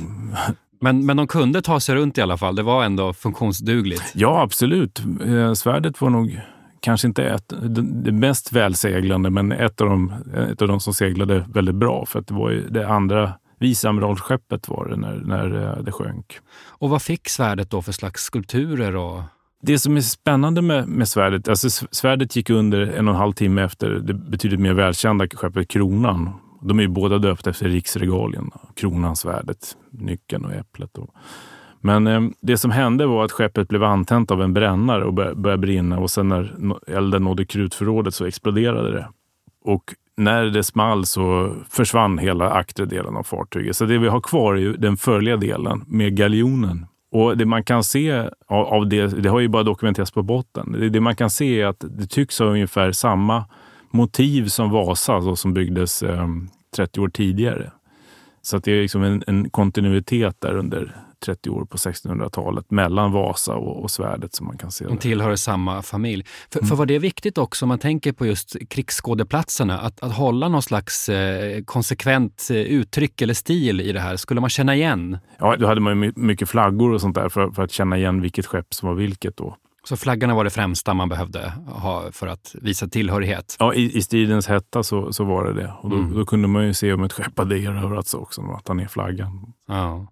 Men, 0.82 1.06
men 1.06 1.18
de 1.18 1.28
kunde 1.28 1.62
ta 1.62 1.80
sig 1.80 1.96
runt 1.96 2.18
i 2.18 2.22
alla 2.22 2.38
fall. 2.38 2.56
Det 2.56 2.64
var 2.64 2.84
ändå 2.84 3.14
funktionsdugligt. 3.14 4.04
Ja, 4.14 4.42
absolut. 4.42 5.02
Eh, 5.26 5.54
svärdet 5.54 6.02
var 6.02 6.10
nog 6.10 6.42
kanske 6.80 7.08
inte 7.08 7.24
ett, 7.24 7.54
det 8.04 8.12
mest 8.12 8.52
välseglande, 8.52 9.30
men 9.30 9.52
ett 9.52 9.82
av, 9.82 9.90
de, 9.90 10.14
ett 10.52 10.62
av 10.62 10.68
de 10.68 10.80
som 10.80 10.94
seglade 10.94 11.46
väldigt 11.54 11.76
bra. 11.76 12.06
För 12.06 12.20
att 12.20 12.28
det 12.28 12.34
var 12.34 12.52
det 12.52 12.88
andra 12.88 13.34
viceamiralsskeppet 13.60 14.70
var 14.70 14.88
det 14.88 14.96
när, 14.96 15.14
när 15.14 15.78
eh, 15.78 15.84
det 15.84 15.92
sjönk. 15.92 16.40
Och 16.68 16.90
vad 16.90 17.02
fick 17.02 17.30
svärdet 17.30 17.70
då 17.70 17.82
för 17.82 17.92
slags 17.92 18.24
skulpturer? 18.24 18.96
Och... 18.96 19.22
Det 19.62 19.80
som 19.80 19.98
är 19.98 20.02
spännande 20.02 20.62
med, 20.62 20.88
med 20.88 21.08
svärdet, 21.08 21.48
alltså 21.48 21.70
svärdet 21.92 22.36
gick 22.36 22.50
under 22.50 22.82
en 22.82 23.08
och 23.08 23.14
en 23.14 23.20
halv 23.20 23.34
timme 23.34 23.62
efter 23.62 23.90
det 23.90 24.14
betydligt 24.14 24.60
mer 24.60 24.74
välkända 24.74 25.28
skeppet 25.28 25.68
Kronan. 25.68 26.30
De 26.62 26.80
är 26.80 26.84
ju 26.84 26.90
båda 26.90 27.18
döpta 27.18 27.50
efter 27.50 27.70
riksregalien. 27.70 28.52
Kronan, 28.76 29.16
svärdet, 29.16 29.78
nyckeln 29.92 30.46
och 30.46 30.54
äpplet. 30.54 30.98
Och. 30.98 31.10
Men 31.82 32.08
eh, 32.08 32.22
det 32.42 32.58
som 32.58 32.72
hände 32.72 33.06
var 33.06 33.26
att 33.26 33.32
skeppet 33.32 33.68
blev 33.68 33.84
antänt 33.84 34.32
av 34.32 34.42
en 34.42 34.54
brännare 34.54 35.06
och 35.06 35.14
började 35.14 35.58
brinna 35.58 36.00
och 36.00 36.12
sen 36.12 36.30
när 36.30 36.56
elden 36.88 37.24
nådde 37.24 37.46
krutförrådet 37.46 38.14
så 38.14 38.26
exploderade 38.26 38.92
det. 38.92 39.08
Och 39.64 39.84
när 40.18 40.46
det 40.46 40.64
small 40.64 41.06
så 41.06 41.56
försvann 41.70 42.18
hela 42.18 42.50
aktre 42.50 42.86
delen 42.86 43.16
av 43.16 43.24
fartyget. 43.24 43.76
Så 43.76 43.86
det 43.86 43.98
vi 43.98 44.08
har 44.08 44.22
kvar 44.22 44.56
är 44.56 44.78
den 44.78 44.98
förliga 44.98 45.38
delen 45.38 45.84
med 45.88 46.18
galjonen. 46.18 46.86
Och 47.12 47.38
det 47.38 47.46
man 47.46 47.64
kan 47.64 47.84
se 47.84 48.30
av 48.48 48.90
det, 48.90 49.08
det 49.08 49.30
har 49.30 49.40
ju 49.40 49.48
bara 49.48 49.64
dokumenterats 49.64 50.12
på 50.12 50.24
botten. 50.24 50.72
Det, 50.72 50.90
det 50.90 51.00
man 51.00 51.16
kan 51.16 51.30
se 51.30 51.62
är 51.62 51.66
att 51.66 51.86
det 51.90 52.08
tycks 52.08 52.40
ha 52.40 52.46
ungefär 52.46 52.92
samma 52.92 53.46
motiv 53.92 54.48
som 54.48 54.70
Vasa 54.70 55.20
då, 55.20 55.36
som 55.36 55.54
byggdes 55.54 56.04
eh, 56.04 56.28
30 56.76 57.02
år 57.02 57.10
tidigare. 57.10 57.72
Så 58.42 58.58
att 58.58 58.64
det 58.64 58.72
är 58.72 58.82
liksom 58.82 59.04
en, 59.04 59.24
en 59.28 59.50
kontinuitet 59.50 60.36
där 60.40 60.56
under 60.56 60.96
30 61.26 61.50
år 61.50 61.66
på 61.66 61.78
1600-talet 61.78 62.72
mellan 62.72 63.12
Vasa 63.12 63.56
och, 63.56 63.84
och 63.84 63.92
svärdet 63.92 64.36
som 64.36 64.48
man 64.48 64.58
kan 64.58 64.72
se. 64.72 64.86
De 64.86 64.98
tillhör 64.98 65.36
samma 65.36 65.82
familj. 65.82 66.26
För, 66.52 66.60
mm. 66.60 66.70
för 66.70 66.76
var 66.76 66.86
det 66.86 67.00
viktigt 67.00 67.38
också 67.38 67.66
om 67.66 67.70
man 67.70 67.80
tänker 67.80 68.12
på 68.12 68.26
just 68.26 68.56
krigsskådeplatserna, 68.70 69.80
att, 69.80 70.00
att 70.00 70.12
hålla 70.12 70.50
någon 70.50 70.62
slags 70.62 71.10
eh, 71.10 71.64
konsekvent 71.64 72.48
eh, 72.52 72.58
uttryck 72.58 73.22
eller 73.22 73.34
stil 73.34 73.82
i 73.82 73.92
det 73.92 74.00
här? 74.00 74.16
Skulle 74.16 74.42
man 74.42 74.50
känna 74.50 74.76
igen? 74.76 75.18
Ja, 75.40 75.56
då 75.56 75.68
hade 75.68 75.82
man 75.82 76.14
mycket 76.16 76.50
flaggor 76.50 76.94
och 76.94 77.02
sånt 77.02 77.16
där 77.16 77.30
för, 77.30 77.52
för 77.52 77.64
att 77.64 77.72
känna 77.72 77.98
igen 77.98 78.22
vilket 78.22 78.46
skepp 78.46 78.74
som 78.74 78.90
var 78.90 78.96
vilket 78.96 79.38
då. 79.38 79.56
Så 79.84 79.98
flaggarna 79.98 80.36
var 80.36 80.44
det 80.44 80.50
främsta 80.50 80.94
man 80.94 81.10
behövde 81.10 81.54
ha 81.68 82.12
för 82.12 82.28
att 82.28 82.56
visa 82.62 82.88
tillhörighet? 82.88 83.56
Ja, 83.60 83.74
i, 83.74 83.98
i 83.98 84.02
stridens 84.02 84.48
hetta 84.48 84.84
så, 84.84 85.14
så 85.14 85.24
var 85.24 85.46
det 85.46 85.54
det. 85.54 85.74
Och 85.82 85.90
då, 85.90 85.96
mm. 85.96 86.16
då 86.16 86.26
kunde 86.26 86.48
man 86.48 86.66
ju 86.66 86.74
se 86.74 86.94
om 86.94 87.04
ett 87.04 87.14
skepp 87.14 87.38
hade 87.38 87.60
erövrats 87.60 88.14
också, 88.14 88.42
att 88.58 88.66
ta 88.66 88.74
ner 88.74 88.88
flaggan. 88.88 89.54
Ja. 89.68 90.08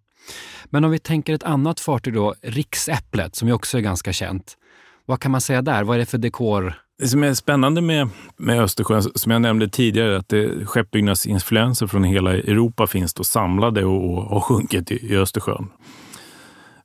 Men 0.66 0.84
om 0.84 0.92
vi 0.92 1.00
tänker 1.00 1.34
ett 1.34 1.44
annat 1.44 1.80
fartyg 1.80 2.14
då, 2.14 2.36
Riksäpplet, 2.42 3.36
som 3.36 3.48
ju 3.48 3.54
också 3.54 3.78
är 3.78 3.82
ganska 3.82 4.14
känt. 4.14 4.58
Vad 5.06 5.20
kan 5.20 5.32
man 5.32 5.42
säga 5.42 5.62
där? 5.62 5.84
Vad 5.84 5.96
är 5.96 6.00
det 6.00 6.06
för 6.06 6.18
dekor? 6.18 6.74
Det 7.00 7.08
som 7.08 7.24
är 7.24 7.34
spännande 7.34 7.82
med, 7.82 8.10
med 8.38 8.62
Östersjön, 8.62 9.02
som 9.02 9.32
jag 9.32 9.42
nämnde 9.42 9.70
tidigare, 9.70 10.18
att 10.18 10.30
det, 10.30 10.66
skeppbyggnadsinfluenser 10.66 11.88
från 11.88 12.04
hela 12.04 12.34
Europa 12.34 12.88
finns 12.88 13.14
då 13.14 13.24
samlade 13.24 13.86
och, 13.86 14.24
har 14.24 14.40
sjunkit 14.40 14.92
i, 14.92 15.14
i 15.14 15.18
Östersjön. 15.18 15.70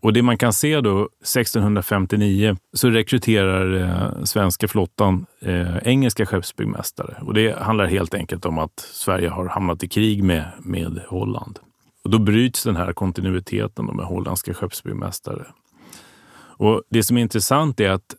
Och 0.00 0.12
det 0.12 0.22
man 0.22 0.38
kan 0.38 0.52
se 0.52 0.81
då, 0.81 1.02
1659, 1.02 2.57
så 2.72 2.90
rekryterar 2.90 3.81
eh, 3.81 4.24
svenska 4.24 4.68
flottan 4.68 5.26
eh, 5.42 5.76
engelska 5.78 6.26
skeppsbyggmästare. 6.26 7.16
Och 7.20 7.35
det 7.35 7.59
handlar 7.59 7.87
helt 7.87 8.14
enkelt 8.14 8.46
om 8.46 8.59
att 8.59 8.81
Sverige 8.81 9.28
har 9.28 9.48
hamnat 9.48 9.83
i 9.83 9.88
krig 9.88 10.24
med, 10.24 10.44
med 10.59 11.00
Holland. 11.09 11.59
Och 12.04 12.10
då 12.10 12.18
bryts 12.18 12.62
den 12.64 12.76
här 12.76 12.92
kontinuiteten 12.92 13.86
med 13.86 14.06
holländska 14.06 14.54
skeppsbyggmästare. 14.54 15.46
Och 16.56 16.82
det 16.90 17.02
som 17.02 17.16
är 17.16 17.22
intressant 17.22 17.80
är 17.80 17.90
att 17.90 18.14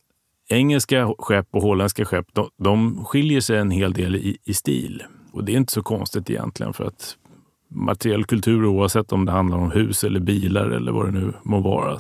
engelska 0.50 1.14
skepp 1.18 1.48
och 1.52 1.62
holländska 1.62 2.06
skepp, 2.06 2.28
de, 2.34 2.50
de 2.58 3.06
skiljer 3.06 3.42
sig 3.42 3.58
en 3.58 3.72
hel 3.72 3.94
del 3.94 4.16
i, 4.16 4.38
i, 4.44 4.54
stil. 4.54 5.04
Och 5.32 5.44
det 5.44 5.54
är 5.54 5.58
inte 5.58 5.74
så 5.74 5.84
konstigt 5.84 6.30
egentligen 6.30 6.74
för 6.74 6.84
att 6.84 7.18
materiell 7.70 8.26
kultur, 8.26 8.66
oavsett 8.66 9.12
om 9.12 9.26
det 9.26 9.32
handlar 9.32 9.58
om 9.58 9.72
hus 9.72 10.04
eller 10.04 10.20
bilar 10.20 10.70
eller 10.70 10.92
vad 10.92 11.06
det 11.06 11.12
nu 11.12 11.34
må 11.44 11.60
vara. 11.60 12.00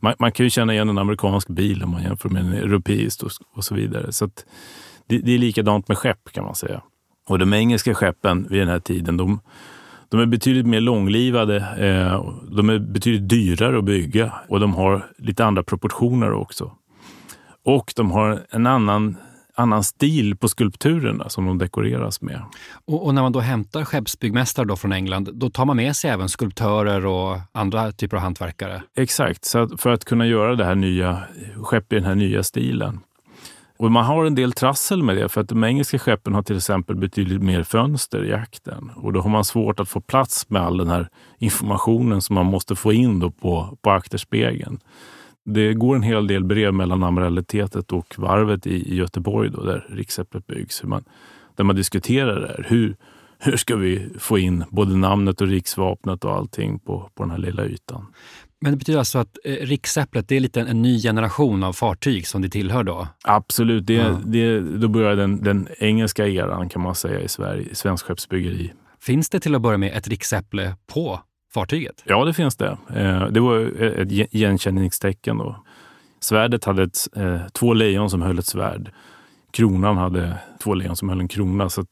Man, 0.00 0.14
man 0.18 0.32
kan 0.32 0.46
ju 0.46 0.50
känna 0.50 0.72
igen 0.72 0.88
en 0.88 0.98
amerikansk 0.98 1.48
bil 1.48 1.82
om 1.82 1.90
man 1.90 2.02
jämför 2.02 2.28
med 2.28 2.42
en 2.42 2.52
europeisk 2.52 3.22
och, 3.22 3.30
och 3.54 3.64
så 3.64 3.74
vidare. 3.74 4.12
Så 4.12 4.30
det, 5.06 5.18
det, 5.18 5.32
är 5.32 5.38
likadant 5.38 5.88
med 5.88 5.98
skepp 5.98 6.32
kan 6.32 6.44
man 6.44 6.54
säga. 6.54 6.82
Och 7.28 7.38
de 7.38 7.52
engelska 7.52 7.94
skeppen 7.94 8.46
vid 8.50 8.60
den 8.60 8.68
här 8.68 8.78
tiden, 8.78 9.16
de, 9.16 9.40
de 10.12 10.20
är 10.20 10.26
betydligt 10.26 10.66
mer 10.66 10.80
långlivade. 10.80 11.56
Eh, 11.56 12.24
de 12.56 12.68
är 12.68 12.78
betydligt 12.78 13.28
dyrare 13.28 13.78
att 13.78 13.84
bygga 13.84 14.32
och 14.48 14.60
de 14.60 14.74
har 14.74 15.06
lite 15.18 15.44
andra 15.44 15.62
proportioner 15.62 16.32
också. 16.32 16.72
Och 17.64 17.92
de 17.96 18.10
har 18.10 18.40
en 18.50 18.66
annan 18.66 19.16
annan 19.54 19.84
stil 19.84 20.36
på 20.36 20.48
skulpturerna 20.48 21.28
som 21.28 21.46
de 21.46 21.58
dekoreras 21.58 22.20
med. 22.20 22.42
Och, 22.84 23.06
och, 23.06 23.14
när 23.14 23.22
man 23.22 23.32
då 23.32 23.40
hämtar 23.40 23.84
skeppsbyggmästare 23.84 24.66
då 24.66 24.76
från 24.76 24.92
England, 24.92 25.28
då 25.32 25.50
tar 25.50 25.64
man 25.64 25.76
med 25.76 25.96
sig 25.96 26.10
även 26.10 26.28
skulptörer 26.28 27.06
och 27.06 27.38
andra 27.52 27.92
typer 27.92 28.16
av 28.16 28.22
hantverkare? 28.22 28.82
Exakt, 28.96 29.44
så 29.44 29.58
att 29.58 29.80
för 29.80 29.90
att 29.90 30.04
kunna 30.04 30.26
göra 30.26 30.54
det 30.54 30.64
här 30.64 30.74
nya 30.74 31.22
skepp 31.62 31.92
i 31.92 31.96
den 31.96 32.04
här 32.04 32.14
nya 32.14 32.42
stilen. 32.42 33.00
Och 33.82 33.92
man 33.92 34.04
har 34.04 34.24
en 34.24 34.34
del 34.34 34.52
trassel 34.52 35.02
med 35.02 35.16
det, 35.16 35.28
för 35.28 35.40
att 35.40 35.48
de 35.48 35.64
engelska 35.64 35.98
skeppen 35.98 36.34
har 36.34 36.42
till 36.42 36.56
exempel 36.56 36.96
betydligt 36.96 37.42
mer 37.42 37.62
fönster 37.62 38.24
i 38.24 38.32
akten. 38.32 38.90
Och 38.96 39.12
då 39.12 39.20
har 39.20 39.30
man 39.30 39.44
svårt 39.44 39.80
att 39.80 39.88
få 39.88 40.00
plats 40.00 40.50
med 40.50 40.62
all 40.62 40.76
den 40.76 40.88
här 40.88 41.08
informationen 41.38 42.22
som 42.22 42.34
man 42.34 42.46
måste 42.46 42.76
få 42.76 42.92
in 42.92 43.20
då 43.20 43.30
på, 43.30 43.78
på 43.82 43.90
akterspegeln. 43.90 44.78
Det 45.44 45.74
går 45.74 45.96
en 45.96 46.02
hel 46.02 46.26
del 46.26 46.44
brev 46.44 46.74
mellan 46.74 47.02
Amiralitetet 47.02 47.92
och 47.92 48.14
varvet 48.18 48.66
i, 48.66 48.96
Göteborg 48.96 49.50
då, 49.50 49.62
där 49.62 49.86
riksäpplet 49.90 50.46
byggs. 50.46 50.82
Man, 50.82 51.04
där 51.56 51.64
man 51.64 51.76
diskuterar 51.76 52.40
det 52.40 52.48
här. 52.48 52.66
Hur, 52.68 52.96
hur 53.38 53.56
ska 53.56 53.76
vi 53.76 54.08
få 54.18 54.38
in 54.38 54.64
både 54.70 54.96
namnet 54.96 55.40
och 55.40 55.48
riksvapnet 55.48 56.24
och 56.24 56.32
allting 56.32 56.78
på, 56.78 57.10
på 57.14 57.22
den 57.22 57.30
här 57.30 57.38
lilla 57.38 57.64
ytan? 57.64 58.06
Men 58.62 58.72
det 58.72 58.76
betyder 58.76 58.98
alltså 58.98 59.18
att 59.18 59.38
eh, 59.44 59.52
riksäpplet 59.52 60.28
det 60.28 60.36
är 60.36 60.40
lite 60.40 60.60
en 60.60 60.82
ny 60.82 61.00
generation 61.00 61.62
av 61.62 61.72
fartyg 61.72 62.26
som 62.26 62.42
det 62.42 62.48
tillhör 62.48 62.84
då? 62.84 63.08
Absolut. 63.24 63.86
Det, 63.86 63.94
ja. 63.94 64.20
det, 64.24 64.60
då 64.60 64.88
börjar 64.88 65.16
den, 65.16 65.42
den 65.42 65.68
engelska 65.78 66.28
eran 66.28 66.68
kan 66.68 66.82
man 66.82 66.94
säga 66.94 67.20
i 67.20 67.28
Sverige, 67.28 67.74
svensk 67.74 68.06
skeppsbyggeri. 68.06 68.72
Finns 69.00 69.28
det 69.30 69.40
till 69.40 69.54
att 69.54 69.62
börja 69.62 69.78
med 69.78 69.96
ett 69.96 70.08
riksäpple 70.08 70.74
på 70.86 71.20
fartyget? 71.54 72.02
Ja, 72.04 72.24
det 72.24 72.34
finns 72.34 72.56
det. 72.56 72.78
Eh, 72.94 73.26
det 73.26 73.40
var 73.40 73.58
ett 74.00 74.12
igenkänningstecken. 74.12 75.38
Då. 75.38 75.64
Svärdet 76.20 76.64
hade 76.64 76.82
ett, 76.82 77.08
eh, 77.16 77.40
två 77.52 77.74
lejon 77.74 78.10
som 78.10 78.22
höll 78.22 78.38
ett 78.38 78.46
svärd. 78.46 78.90
Kronan 79.52 79.96
hade 79.96 80.38
två 80.62 80.74
lejon 80.74 80.96
som 80.96 81.08
höll 81.08 81.20
en 81.20 81.28
krona. 81.28 81.68
Så 81.68 81.84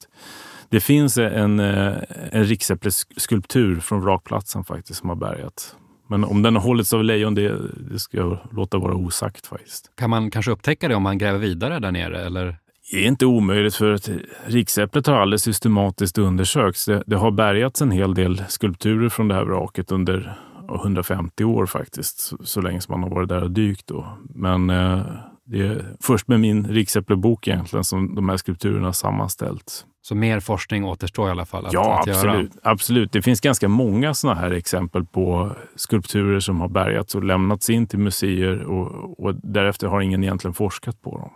det 0.69 0.81
finns 0.81 1.19
en, 1.19 1.61
eh, 1.61 1.95
en 2.33 2.45
riksäppleskulptur 2.45 3.81
från 3.81 4.01
vrakplatsen 4.01 4.65
faktiskt 4.65 5.01
som 5.01 5.09
har 5.09 5.17
bärgat. 5.17 5.77
Men 6.11 6.25
om 6.25 6.43
den 6.43 6.57
har 6.57 6.63
hållits 6.63 6.93
av 6.93 7.05
lejon, 7.05 7.35
det, 7.35 7.59
det 7.91 7.99
ska 7.99 8.17
jag 8.17 8.39
låta 8.53 8.79
vara 8.79 8.95
osagt 8.95 9.47
faktiskt. 9.47 9.91
Kan 9.97 10.11
man 10.11 10.31
kanske 10.31 10.51
upptäcka 10.51 10.89
det 10.89 10.95
om 10.95 11.03
man 11.03 11.19
gräver 11.19 11.39
vidare 11.39 11.79
där 11.79 11.93
nere? 11.93 12.25
Eller? 12.25 12.57
Det 12.91 12.97
är 13.05 13.09
inte 13.09 13.27
omöjligt 13.27 13.75
för 13.75 13.93
att 13.93 14.11
riksäpplet 14.47 15.07
har 15.07 15.15
aldrig 15.15 15.41
systematiskt 15.41 16.19
undersökts. 16.19 16.85
Det, 16.87 17.03
det, 17.07 17.17
har 17.17 17.31
bärgats 17.31 17.83
en 17.83 17.91
hel 17.91 18.15
del 18.15 18.45
skulpturer 18.49 19.09
från 19.09 19.29
det 19.29 19.35
här 19.35 19.45
vraket 19.45 19.93
under 19.93 20.39
150 20.75 21.45
år 21.45 21.67
faktiskt, 21.67 22.21
så, 22.21 22.37
så 22.45 22.61
länge 22.61 22.81
som 22.81 22.93
man 22.93 23.03
har 23.03 23.17
varit 23.17 23.29
där 23.29 23.43
och 23.43 23.51
dykt. 23.51 23.87
Då. 23.87 24.07
Men 24.35 24.71
eh, 24.71 25.03
det 25.45 25.67
är 25.67 25.97
först 26.01 26.29
med 26.29 26.41
min 26.41 26.67
riksäpplebok 26.67 27.49
egentligen 27.49 27.85
som 27.85 28.15
de 28.15 28.29
här 28.29 28.37
skulpturerna 28.37 28.93
sammanställts. 28.93 29.85
Så 30.03 30.15
mer 30.15 30.41
forskning 30.41 30.85
återstår 30.85 31.29
i 31.29 31.31
alla 31.31 31.47
fall 31.47 31.67
att, 31.67 31.73
ja, 31.73 32.01
att 32.01 32.09
absolut, 32.09 32.35
göra? 32.35 32.49
absolut. 32.63 33.13
Det 33.13 33.23
finns 33.23 33.41
ganska 33.41 33.69
många 33.69 34.15
sådana 34.15 34.41
här 34.41 34.51
exempel 34.51 35.05
på 35.05 35.57
skulpturer 35.77 36.41
som 36.41 36.61
har 36.61 36.69
bärgats 36.69 37.15
och 37.15 37.25
lämnats 37.25 37.71
in 37.71 37.87
till 37.87 37.99
museer 37.99 38.63
och, 38.63 39.21
och 39.21 39.35
därefter 39.35 39.87
har 39.87 40.01
ingen 40.01 40.25
egentligen 40.25 40.55
forskat 40.55 41.03
på 41.03 41.19
dem. 41.19 41.31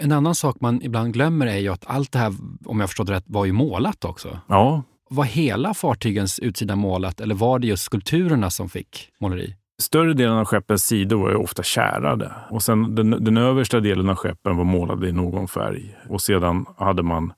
En 0.00 0.12
annan 0.12 0.34
sak 0.34 0.60
man 0.60 0.82
ibland 0.82 1.12
glömmer 1.12 1.46
är 1.46 1.58
ju 1.58 1.68
att 1.68 1.84
allt 1.86 2.12
det 2.12 2.18
här, 2.18 2.34
om 2.64 2.80
jag 2.80 2.88
förstått 2.88 3.10
rätt, 3.10 3.24
var 3.26 3.44
ju 3.44 3.52
målat 3.52 4.04
också. 4.04 4.40
Ja. 4.46 4.82
Var 5.10 5.24
hela 5.24 5.74
fartygens 5.74 6.38
utsida 6.38 6.76
målat 6.76 7.20
eller 7.20 7.34
var 7.34 7.58
det 7.58 7.66
just 7.66 7.82
skulpturerna 7.82 8.50
som 8.50 8.68
fick 8.68 9.10
måleri? 9.20 9.54
Större 9.82 10.14
delen 10.14 10.36
av 10.36 10.44
skeppens 10.44 10.84
sidor 10.84 11.18
var 11.18 11.30
ju 11.30 11.36
ofta 11.36 11.62
kärade 11.62 12.32
och 12.50 12.62
sen 12.62 12.94
den, 12.94 13.10
den 13.10 13.36
översta 13.36 13.80
delen 13.80 14.08
av 14.08 14.16
skeppen 14.16 14.56
var 14.56 14.64
målade 14.64 15.08
i 15.08 15.12
någon 15.12 15.48
färg 15.48 15.96
och 16.08 16.20
sedan 16.20 16.66
hade 16.76 17.02
man 17.02 17.32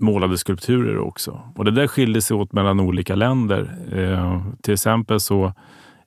målade 0.00 0.38
skulpturer 0.38 0.98
också. 0.98 1.52
Och 1.56 1.64
det 1.64 1.70
där 1.70 1.86
skilde 1.86 2.22
sig 2.22 2.36
åt 2.36 2.52
mellan 2.52 2.80
olika 2.80 3.14
länder. 3.14 3.76
Eh, 3.92 4.42
till 4.62 4.74
exempel 4.74 5.20
så 5.20 5.52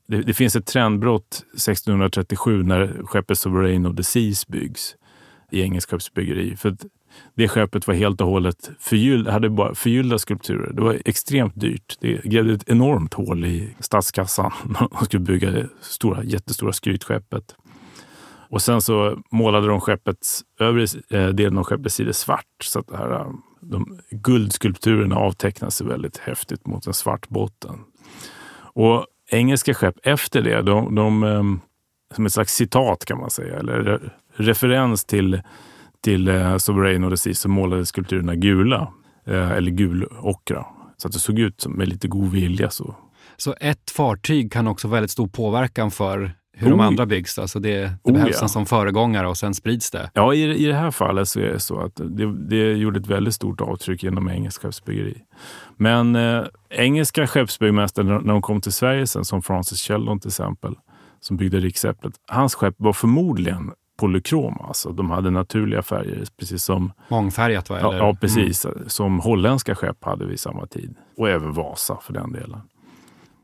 det, 0.07 0.21
det, 0.21 0.33
finns 0.33 0.55
ett 0.55 0.65
trendbrott 0.65 1.43
1637 1.53 2.63
när 2.63 3.05
skeppet 3.05 3.37
Sovereign 3.37 3.85
of 3.85 3.95
the 3.95 4.03
Seas 4.03 4.47
byggs 4.47 4.95
i 5.51 5.61
engelsk 5.61 5.89
skeppsbyggeri. 5.89 6.55
För 6.55 6.75
det 7.35 7.47
skeppet 7.47 7.87
var 7.87 7.93
helt 7.93 8.21
och 8.21 8.27
hållet 8.27 8.71
förgyllt. 8.79 9.29
hade 9.29 9.49
bara 9.49 9.75
förgyllda 9.75 10.19
skulpturer. 10.19 10.73
Det 10.73 10.81
var 10.81 11.01
extremt 11.05 11.53
dyrt. 11.55 11.97
Det 11.99 12.23
grävde 12.23 12.53
ett 12.53 12.69
enormt 12.69 13.13
hål 13.13 13.45
i 13.45 13.75
statskassan 13.79 14.51
när 14.65 14.87
de 14.99 15.05
skulle 15.05 15.23
bygga 15.23 15.51
det 15.51 15.67
stora, 15.81 16.23
jättestora 16.23 16.73
skrytskeppet. 16.73 17.55
Och 18.49 18.61
sen 18.61 18.81
så 18.81 19.17
målade 19.31 19.67
de 19.67 19.81
skeppets 19.81 20.43
övre 20.59 20.83
eh, 21.09 21.27
delen 21.27 21.57
av 21.57 21.63
skeppets 21.63 21.95
sida 21.95 22.13
svart 22.13 22.63
så 22.63 22.79
att 22.79 22.87
det 22.87 22.97
här, 22.97 23.11
eh, 23.11 23.27
de 23.61 23.99
guldskulpturerna 24.11 25.15
avtecknade 25.15 25.71
sig 25.71 25.87
väldigt 25.87 26.17
häftigt 26.17 26.67
mot 26.67 26.87
en 26.87 26.93
svart 26.93 27.29
botten. 27.29 27.79
Och 28.57 29.05
engelska 29.31 29.73
skepp 29.73 29.95
efter 30.03 30.41
det, 30.41 30.61
de, 30.61 30.95
de 30.95 31.23
eh, 31.23 31.43
som 32.15 32.25
ett 32.25 32.33
slags 32.33 32.53
citat 32.53 33.05
kan 33.05 33.19
man 33.19 33.29
säga, 33.29 33.59
eller 33.59 34.13
referens 34.35 35.05
till 35.05 35.41
till 36.05 36.27
eh, 36.27 36.57
Sovereign 36.57 37.03
och 37.03 37.19
Sea 37.19 37.33
så 37.33 37.49
målade 37.49 37.85
skulpturerna 37.85 38.35
gula, 38.35 38.93
eh, 39.27 39.51
eller 39.51 39.71
gulockra. 39.71 40.65
Så 40.97 41.07
att 41.07 41.13
det 41.13 41.19
såg 41.19 41.39
ut 41.39 41.61
som 41.61 41.73
med 41.73 41.87
lite 41.87 42.07
god 42.07 42.31
vilja. 42.31 42.69
Så. 42.69 42.95
så 43.37 43.55
ett 43.59 43.91
fartyg 43.91 44.51
kan 44.51 44.67
också 44.67 44.87
väldigt 44.87 45.11
stor 45.11 45.27
påverkan 45.27 45.91
för 45.91 46.31
hur 46.57 46.67
oh. 46.67 46.71
de 46.71 46.79
andra 46.79 47.05
byggs? 47.05 47.39
Alltså 47.39 47.59
det, 47.59 47.77
det 47.79 47.97
oh, 48.03 48.13
behövs 48.13 48.37
ja. 48.41 48.47
som 48.47 48.65
föregångare 48.65 49.27
och 49.27 49.37
sen 49.37 49.53
sprids 49.53 49.91
det? 49.91 50.11
Ja, 50.13 50.33
i, 50.33 50.55
i 50.55 50.65
det 50.65 50.73
här 50.73 50.91
fallet 50.91 51.27
så 51.27 51.39
är 51.39 51.43
det 51.43 51.59
så 51.59 51.79
att 51.79 51.95
det, 51.95 52.47
det 52.49 52.73
gjorde 52.73 52.99
ett 52.99 53.07
väldigt 53.07 53.33
stort 53.33 53.61
avtryck 53.61 54.03
genom 54.03 54.29
engelsk 54.29 54.61
skeppsbyggeri. 54.61 55.21
Men 55.77 56.15
eh, 56.15 56.43
engelska 56.69 57.27
skeppsbyggmästare, 57.27 58.05
när 58.05 58.33
de 58.33 58.41
kom 58.41 58.61
till 58.61 58.71
Sverige 58.71 59.07
sen, 59.07 59.25
som 59.25 59.41
Francis 59.41 59.81
Sheldon 59.81 60.19
till 60.19 60.29
exempel, 60.29 60.75
som 61.19 61.37
byggde 61.37 61.59
riksäpplet, 61.59 62.13
hans 62.27 62.55
skepp 62.55 62.75
var 62.77 62.93
förmodligen 62.93 63.71
polykrom. 63.97 64.57
Alltså. 64.61 64.91
De 64.91 65.09
hade 65.09 65.29
naturliga 65.29 65.81
färger, 65.81 66.25
precis 66.39 66.63
som... 66.63 66.91
Mångfärgat 67.07 67.69
va? 67.69 67.79
Eller? 67.79 67.97
Ja, 67.97 68.15
precis. 68.21 68.65
Mm. 68.65 68.77
Som 68.87 69.19
holländska 69.19 69.75
skepp 69.75 70.03
hade 70.03 70.25
vid 70.25 70.39
samma 70.39 70.65
tid. 70.65 70.95
Och 71.17 71.29
även 71.29 71.53
Vasa 71.53 71.97
för 72.01 72.13
den 72.13 72.31
delen. 72.31 72.61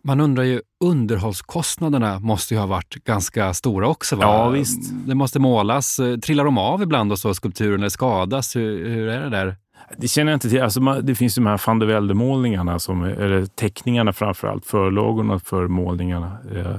Man 0.03 0.19
undrar 0.19 0.43
ju, 0.43 0.61
underhållskostnaderna 0.83 2.19
måste 2.19 2.53
ju 2.53 2.59
ha 2.59 2.67
varit 2.67 3.03
ganska 3.03 3.53
stora 3.53 3.87
också? 3.87 4.15
Va? 4.15 4.23
Ja, 4.23 4.49
visst. 4.49 4.91
Det 5.05 5.15
måste 5.15 5.39
målas. 5.39 5.99
Trillar 6.23 6.45
de 6.45 6.57
av 6.57 6.81
ibland 6.81 7.11
och 7.11 7.19
så, 7.19 7.33
skulpturen, 7.33 7.79
eller 7.79 7.89
skadas? 7.89 8.55
Hur, 8.55 8.89
hur 8.89 9.07
är 9.07 9.21
det 9.21 9.29
där? 9.29 9.55
Det 9.97 10.07
känner 10.07 10.31
jag 10.31 10.35
inte 10.35 10.49
till. 10.49 10.61
Alltså, 10.61 10.79
det 10.79 11.15
finns 11.15 11.35
de 11.35 11.45
här 11.45 11.61
van 11.67 11.79
der 11.79 11.87
Velde-målningarna, 11.87 12.73
eller 12.73 13.45
teckningarna 13.45 14.13
framför 14.13 14.47
allt, 14.47 14.65
förlagorna 14.65 15.39
för 15.39 15.67
målningarna. 15.67 16.37
Eh, 16.55 16.75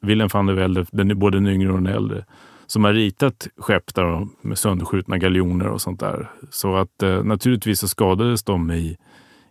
Willem 0.00 0.28
van 0.32 0.46
der 0.46 0.54
Velde, 0.54 0.86
den 0.92 1.18
både 1.18 1.36
den 1.36 1.46
yngre 1.46 1.72
och 1.72 1.82
den 1.82 1.94
äldre, 1.94 2.24
som 2.66 2.84
har 2.84 2.92
ritat 2.92 3.48
skepp 3.56 3.94
där 3.94 4.26
med 4.40 4.58
sönderskjutna 4.58 5.18
galjoner 5.18 5.68
och 5.68 5.80
sånt 5.80 6.00
där. 6.00 6.30
Så 6.50 6.76
att 6.76 7.02
eh, 7.02 7.24
naturligtvis 7.24 7.80
så 7.80 7.88
skadades 7.88 8.42
de 8.42 8.70
i, 8.70 8.96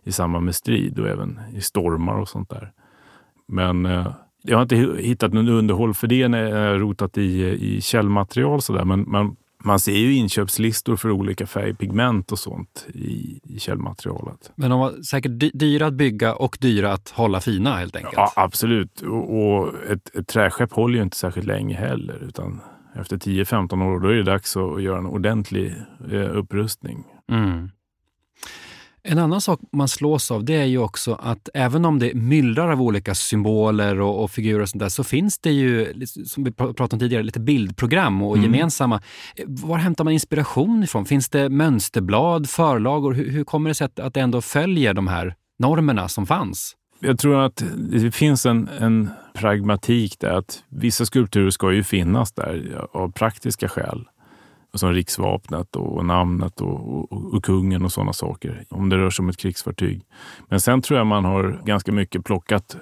i 0.04 0.12
samband 0.12 0.44
med 0.44 0.54
strid 0.54 0.98
och 0.98 1.08
även 1.08 1.40
i 1.54 1.60
stormar 1.60 2.18
och 2.18 2.28
sånt 2.28 2.50
där. 2.50 2.72
Men 3.46 3.86
eh, 3.86 4.06
jag 4.42 4.56
har 4.56 4.62
inte 4.62 4.76
hittat 5.02 5.32
något 5.32 5.48
underhåll 5.48 5.94
för 5.94 6.06
det 6.06 6.28
när 6.28 6.42
jag 6.42 6.80
rotat 6.80 7.18
i, 7.18 7.42
i 7.44 7.80
källmaterial. 7.80 8.62
Så 8.62 8.72
där. 8.72 8.84
Men 8.84 9.10
man, 9.10 9.36
man 9.64 9.80
ser 9.80 9.96
ju 9.96 10.14
inköpslistor 10.14 10.96
för 10.96 11.10
olika 11.10 11.46
färgpigment 11.46 12.32
och 12.32 12.38
sånt 12.38 12.86
i, 12.94 13.40
i 13.44 13.58
källmaterialet. 13.58 14.52
Men 14.54 14.70
de 14.70 14.80
var 14.80 15.02
säkert 15.02 15.32
dyra 15.54 15.86
att 15.86 15.94
bygga 15.94 16.34
och 16.34 16.58
dyra 16.60 16.92
att 16.92 17.08
hålla 17.08 17.40
fina 17.40 17.76
helt 17.76 17.96
enkelt? 17.96 18.14
Ja, 18.16 18.32
absolut. 18.36 19.00
Och, 19.00 19.38
och 19.38 19.74
ett, 19.90 20.16
ett 20.16 20.28
träskepp 20.28 20.72
håller 20.72 20.96
ju 20.96 21.02
inte 21.02 21.16
särskilt 21.16 21.46
länge 21.46 21.76
heller. 21.76 22.22
Utan 22.28 22.60
efter 23.00 23.16
10-15 23.16 23.84
år, 23.84 24.00
då 24.00 24.08
är 24.08 24.14
det 24.14 24.22
dags 24.22 24.56
att 24.56 24.82
göra 24.82 24.98
en 24.98 25.06
ordentlig 25.06 25.74
eh, 26.12 26.36
upprustning. 26.36 27.04
Mm. 27.32 27.70
En 29.08 29.18
annan 29.18 29.40
sak 29.40 29.60
man 29.72 29.88
slås 29.88 30.30
av 30.30 30.44
det 30.44 30.54
är 30.54 30.64
ju 30.64 30.78
också 30.78 31.14
att 31.14 31.48
även 31.54 31.84
om 31.84 31.98
det 31.98 32.14
myllrar 32.14 32.72
av 32.72 32.82
olika 32.82 33.14
symboler 33.14 34.00
och, 34.00 34.22
och 34.22 34.30
figurer 34.30 34.62
och 34.62 34.68
sånt 34.68 34.80
där, 34.80 34.88
så 34.88 35.04
finns 35.04 35.38
det 35.38 35.50
ju, 35.50 36.06
som 36.06 36.44
vi 36.44 36.52
pratade 36.52 36.94
om 36.94 36.98
tidigare, 36.98 37.22
lite 37.22 37.40
bildprogram 37.40 38.22
och 38.22 38.36
mm. 38.36 38.52
gemensamma. 38.52 39.02
Var 39.46 39.78
hämtar 39.78 40.04
man 40.04 40.12
inspiration 40.12 40.82
ifrån? 40.82 41.04
Finns 41.04 41.28
det 41.28 41.48
mönsterblad, 41.48 42.50
förlagor? 42.50 43.12
Hur, 43.12 43.30
hur 43.30 43.44
kommer 43.44 43.70
det 43.70 43.74
sig 43.74 43.84
att, 43.84 43.98
att 43.98 44.14
det 44.14 44.20
ändå 44.20 44.40
följer 44.40 44.94
de 44.94 45.06
här 45.06 45.34
normerna 45.58 46.08
som 46.08 46.26
fanns? 46.26 46.76
Jag 47.00 47.18
tror 47.18 47.44
att 47.44 47.62
det 47.76 48.10
finns 48.10 48.46
en, 48.46 48.68
en 48.80 49.10
pragmatik 49.34 50.18
där. 50.18 50.30
Att 50.30 50.64
vissa 50.68 51.06
skulpturer 51.06 51.50
ska 51.50 51.72
ju 51.72 51.82
finnas 51.82 52.32
där 52.32 52.86
av 52.92 53.12
praktiska 53.12 53.68
skäl. 53.68 54.04
Som 54.74 54.92
riksvapnet 54.92 55.76
och 55.76 56.04
namnet 56.04 56.60
och, 56.60 57.12
och, 57.12 57.34
och 57.34 57.44
kungen 57.44 57.84
och 57.84 57.92
sådana 57.92 58.12
saker. 58.12 58.64
Om 58.68 58.88
det 58.88 58.96
rör 58.96 59.10
sig 59.10 59.22
om 59.22 59.28
ett 59.28 59.36
krigsfartyg. 59.36 60.02
Men 60.48 60.60
sen 60.60 60.82
tror 60.82 60.98
jag 60.98 61.06
man 61.06 61.24
har 61.24 61.60
ganska 61.64 61.92
mycket 61.92 62.24
plockat 62.24 62.76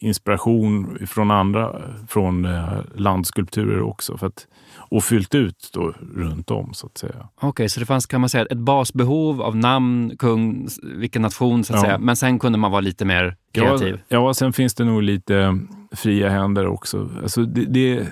inspiration 0.00 0.98
från 1.06 1.30
andra, 1.30 1.82
från 2.08 2.44
eh, 2.44 2.78
landskulpturer 2.94 3.82
också. 3.82 4.18
För 4.18 4.26
att, 4.26 4.46
och 4.76 5.04
fyllt 5.04 5.34
ut 5.34 5.70
då 5.72 5.94
runt 6.14 6.50
om 6.50 6.74
så 6.74 6.86
att 6.86 6.98
säga. 6.98 7.28
Okej, 7.34 7.48
okay, 7.48 7.68
så 7.68 7.80
det 7.80 7.86
fanns 7.86 8.06
kan 8.06 8.20
man 8.20 8.30
säga 8.30 8.46
ett 8.46 8.58
basbehov 8.58 9.42
av 9.42 9.56
namn, 9.56 10.16
kung, 10.18 10.68
vilken 10.82 11.22
nation 11.22 11.64
så 11.64 11.74
att 11.74 11.80
ja. 11.80 11.84
säga. 11.84 11.98
Men 11.98 12.16
sen 12.16 12.38
kunde 12.38 12.58
man 12.58 12.70
vara 12.70 12.80
lite 12.80 13.04
mer 13.04 13.36
kreativ? 13.52 14.00
Ja, 14.08 14.26
ja, 14.26 14.34
sen 14.34 14.52
finns 14.52 14.74
det 14.74 14.84
nog 14.84 15.02
lite 15.02 15.58
fria 15.92 16.28
händer 16.28 16.66
också. 16.66 17.08
Alltså 17.22 17.44
det, 17.44 17.64
det 17.64 18.06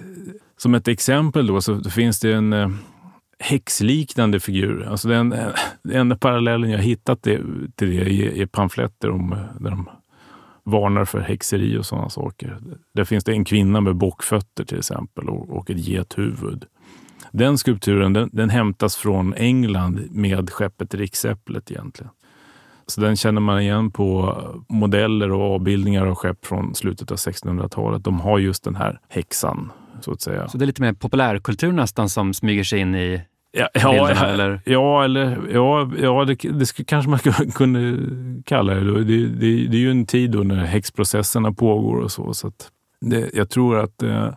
som 0.57 0.75
ett 0.75 0.89
exempel 0.89 1.47
då 1.47 1.61
så 1.61 1.81
finns 1.81 2.21
det 2.21 2.33
en 2.33 2.53
eh, 2.53 2.69
häxliknande 3.39 4.41
figur. 4.41 4.87
Alltså 4.91 5.09
den, 5.09 5.35
enda 5.93 6.17
parallellen 6.17 6.71
jag 6.71 6.79
hittat 6.79 7.23
till 7.23 7.71
det 7.77 8.41
är 8.43 8.47
pamfletter 8.47 9.11
om, 9.11 9.37
där 9.61 9.71
de 9.71 9.89
varnar 10.71 11.05
för 11.05 11.21
häxeri 11.21 11.79
och 11.79 11.87
sådana 11.87 12.09
saker. 12.09 12.59
Där 12.95 13.05
finns 13.05 13.25
det 13.25 13.33
en 13.33 13.45
kvinna 13.45 13.81
med 13.81 13.97
bockfötter 13.97 14.65
till 14.65 14.79
exempel 14.79 15.29
och, 15.29 15.51
och 15.51 15.71
ett 15.71 15.79
gethuvud. 15.79 16.65
Den 17.33 17.59
skulpturen 17.59 18.13
den, 18.13 18.31
den 18.33 18.51
hämtas 18.51 18.97
från 18.97 19.35
England 19.35 20.01
med 20.11 20.51
skeppet 20.51 20.95
Riksäpplet 20.95 21.71
egentligen. 21.71 22.11
Så 22.87 23.01
den 23.01 23.17
känner 23.17 23.41
man 23.41 23.61
igen 23.61 23.91
på 23.91 24.39
modeller 24.69 25.33
och 25.33 25.55
avbildningar 25.55 26.07
av 26.07 26.15
skepp 26.15 26.47
från 26.47 26.75
slutet 26.75 27.11
av 27.11 27.17
1600-talet. 27.17 28.05
De 28.05 28.21
har 28.21 28.39
just 28.39 28.65
den 28.65 28.77
här 28.77 29.01
häxan 29.09 29.73
så 30.01 30.13
att 30.13 30.21
säga. 30.21 30.49
Så 30.49 30.59
det 30.59 30.65
är 30.65 30.67
lite 30.67 30.83
mer 30.83 30.93
populärkultur 30.93 31.73
nästan 31.73 32.09
som 32.09 32.35
smyger 32.35 32.65
sig 32.65 32.81
in 32.81 32.95
i 32.95 33.23
Ja, 33.53 33.69
ja, 33.75 33.91
bilderna, 33.91 34.27
eller? 34.27 34.61
Ja, 34.65 35.05
eller, 35.05 35.49
ja, 35.53 35.91
ja 35.99 36.25
det, 36.25 36.35
det 36.35 36.67
skulle 36.67 36.87
kanske 36.87 37.11
man 37.11 37.19
kunde 37.55 37.99
kalla 38.45 38.75
det. 38.75 39.05
Det, 39.05 39.27
det. 39.27 39.67
det, 39.67 39.77
är 39.77 39.81
ju 39.81 39.91
en 39.91 40.07
tid 40.07 40.31
då 40.31 40.39
när 40.39 40.65
häxprocesserna 40.65 41.53
pågår 41.53 41.97
och 41.97 42.13
så. 42.13 42.35
så 42.35 42.53
det, 43.01 43.31
jag 43.35 43.51
tror 43.51 43.79
att 43.79 44.03
eh, 44.03 44.31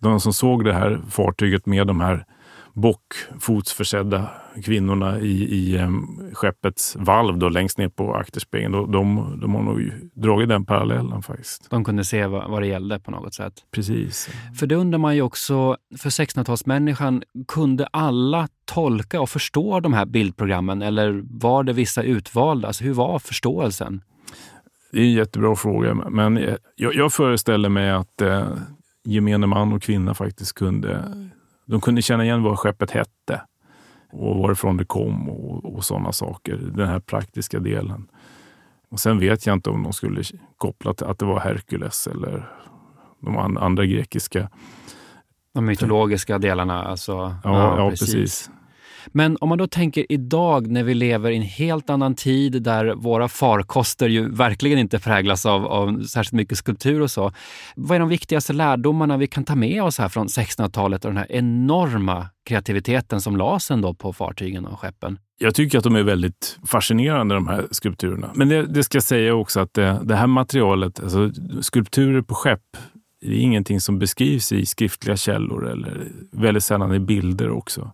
de 0.00 0.20
som 0.20 0.32
såg 0.32 0.64
det 0.64 0.72
här 0.72 1.00
fartyget 1.10 1.66
med 1.66 1.86
de 1.86 2.00
här 2.00 2.24
bockfotsförsedda 2.72 4.30
kvinnorna 4.62 5.20
i, 5.20 5.54
i 5.54 5.78
um, 5.78 6.30
skeppets 6.32 6.96
valv 6.96 7.38
då, 7.38 7.48
längst 7.48 7.78
ner 7.78 7.88
på 7.88 8.14
akterspegeln, 8.14 8.72
de, 8.72 8.92
de, 8.92 9.38
de 9.40 9.54
har 9.54 9.62
nog 9.62 9.92
dragit 10.14 10.48
den 10.48 10.64
parallellen 10.64 11.22
faktiskt. 11.22 11.70
De 11.70 11.84
kunde 11.84 12.04
se 12.04 12.26
vad, 12.26 12.50
vad 12.50 12.62
det 12.62 12.66
gällde 12.66 13.00
på 13.00 13.10
något 13.10 13.34
sätt. 13.34 13.52
Precis. 13.70 14.28
För 14.58 14.66
det 14.66 14.74
undrar 14.74 14.98
man 14.98 15.16
ju 15.16 15.22
också, 15.22 15.76
för 15.98 16.10
1600-talsmänniskan, 16.10 17.22
kunde 17.48 17.86
alla 17.86 18.48
tolka 18.64 19.20
och 19.20 19.30
förstå 19.30 19.80
de 19.80 19.92
här 19.92 20.06
bildprogrammen 20.06 20.82
eller 20.82 21.22
var 21.24 21.62
det 21.62 21.72
vissa 21.72 22.02
utvalda? 22.02 22.68
Alltså, 22.68 22.84
hur 22.84 22.94
var 22.94 23.18
förståelsen? 23.18 24.02
Det 24.92 24.98
är 25.00 25.04
en 25.04 25.12
jättebra 25.12 25.56
fråga, 25.56 25.94
men 25.94 26.56
jag, 26.76 26.94
jag 26.94 27.12
föreställer 27.12 27.68
mig 27.68 27.90
att 27.90 28.20
eh, 28.20 28.48
gemene 29.04 29.46
man 29.46 29.72
och 29.72 29.82
kvinna 29.82 30.14
faktiskt 30.14 30.52
kunde 30.52 31.04
de 31.66 31.80
kunde 31.80 32.02
känna 32.02 32.24
igen 32.24 32.42
vad 32.42 32.58
skeppet 32.58 32.90
hette 32.90 33.40
och 34.14 34.36
varifrån 34.36 34.76
det 34.76 34.84
kom 34.84 35.28
och, 35.28 35.74
och 35.74 35.84
sådana 35.84 36.12
saker. 36.12 36.56
Den 36.56 36.88
här 36.88 37.00
praktiska 37.00 37.58
delen. 37.60 38.08
Och 38.88 39.00
Sen 39.00 39.18
vet 39.18 39.46
jag 39.46 39.54
inte 39.54 39.70
om 39.70 39.82
de 39.82 39.92
skulle 39.92 40.22
koppla 40.58 40.94
till 40.94 41.06
att 41.06 41.18
det 41.18 41.24
var 41.24 41.40
Herkules 41.40 42.06
eller 42.06 42.48
de 43.20 43.56
andra 43.58 43.86
grekiska. 43.86 44.50
De 45.54 45.64
mytologiska 45.64 46.38
delarna. 46.38 46.84
Alltså, 46.84 47.12
ja, 47.12 47.38
ja, 47.44 47.78
ja 47.78 47.90
precis. 47.90 48.14
precis. 48.14 48.50
Men 49.06 49.36
om 49.40 49.48
man 49.48 49.58
då 49.58 49.66
tänker 49.66 50.12
idag 50.12 50.66
när 50.66 50.82
vi 50.82 50.94
lever 50.94 51.30
i 51.30 51.36
en 51.36 51.42
helt 51.42 51.90
annan 51.90 52.14
tid 52.14 52.62
där 52.62 52.94
våra 52.94 53.28
farkoster 53.28 54.08
ju 54.08 54.28
verkligen 54.28 54.78
inte 54.78 54.98
präglas 54.98 55.46
av, 55.46 55.66
av 55.66 56.02
särskilt 56.02 56.32
mycket 56.32 56.58
skulptur 56.58 57.02
och 57.02 57.10
så. 57.10 57.32
Vad 57.76 57.96
är 57.96 58.00
de 58.00 58.08
viktigaste 58.08 58.52
lärdomarna 58.52 59.16
vi 59.16 59.26
kan 59.26 59.44
ta 59.44 59.54
med 59.54 59.82
oss 59.82 59.98
här 59.98 60.08
från 60.08 60.26
1600-talet 60.26 61.04
och 61.04 61.10
den 61.10 61.18
här 61.18 61.32
enorma 61.32 62.26
kreativiteten 62.44 63.20
som 63.20 63.36
lades 63.36 63.70
ändå 63.70 63.94
på 63.94 64.12
fartygen 64.12 64.66
och 64.66 64.80
skeppen? 64.80 65.18
Jag 65.38 65.54
tycker 65.54 65.78
att 65.78 65.84
de 65.84 65.96
är 65.96 66.02
väldigt 66.02 66.58
fascinerande 66.66 67.34
de 67.34 67.48
här 67.48 67.66
skulpturerna. 67.70 68.30
Men 68.34 68.48
det, 68.48 68.66
det 68.66 68.84
ska 68.84 68.96
jag 68.96 69.02
säga 69.02 69.34
också 69.34 69.60
att 69.60 69.74
det, 69.74 70.00
det 70.02 70.16
här 70.16 70.26
materialet, 70.26 71.00
alltså 71.00 71.30
skulpturer 71.60 72.22
på 72.22 72.34
skepp, 72.34 72.76
det 73.20 73.34
är 73.34 73.40
ingenting 73.40 73.80
som 73.80 73.98
beskrivs 73.98 74.52
i 74.52 74.66
skriftliga 74.66 75.16
källor 75.16 75.68
eller 75.70 76.08
väldigt 76.32 76.64
sällan 76.64 76.94
i 76.94 76.98
bilder 76.98 77.50
också. 77.50 77.92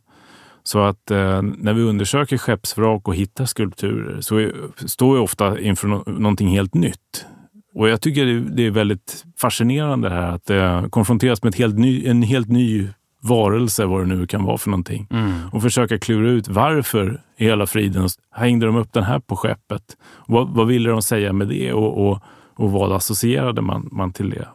Så 0.70 0.78
att 0.78 1.10
eh, 1.10 1.42
när 1.42 1.72
vi 1.72 1.82
undersöker 1.82 2.38
skeppsvrak 2.38 3.08
och 3.08 3.14
hittar 3.14 3.44
skulpturer 3.44 4.20
så 4.20 4.36
är, 4.36 4.52
står 4.86 5.14
vi 5.14 5.20
ofta 5.20 5.60
inför 5.60 5.88
no 5.88 6.04
någonting 6.06 6.48
helt 6.48 6.74
nytt. 6.74 7.26
Och 7.74 7.88
jag 7.88 8.00
tycker 8.00 8.26
det, 8.26 8.40
det 8.40 8.66
är 8.66 8.70
väldigt 8.70 9.24
fascinerande 9.40 10.10
här 10.10 10.32
att 10.32 10.50
eh, 10.50 10.86
konfronteras 10.86 11.42
med 11.42 11.54
helt 11.54 11.78
ny, 11.78 12.06
en 12.06 12.22
helt 12.22 12.48
ny 12.48 12.88
varelse, 13.22 13.86
vad 13.86 14.00
det 14.00 14.06
nu 14.06 14.26
kan 14.26 14.44
vara 14.44 14.58
för 14.58 14.70
någonting. 14.70 15.06
Mm. 15.10 15.32
Och 15.52 15.62
försöka 15.62 15.98
klura 15.98 16.30
ut 16.30 16.48
varför 16.48 17.20
i 17.36 17.44
hela 17.44 17.66
friden 17.66 18.08
hängde 18.34 18.66
de 18.66 18.76
upp 18.76 18.92
den 18.92 19.04
här 19.04 19.18
på 19.18 19.36
skeppet? 19.36 19.96
Vad, 20.26 20.48
vad 20.48 20.66
ville 20.66 20.90
de 20.90 21.02
säga 21.02 21.32
med 21.32 21.48
det 21.48 21.72
och, 21.72 22.08
och, 22.08 22.22
och 22.56 22.72
vad 22.72 22.92
associerade 22.92 23.62
man, 23.62 23.88
man 23.92 24.12
till 24.12 24.30
det? 24.30 24.48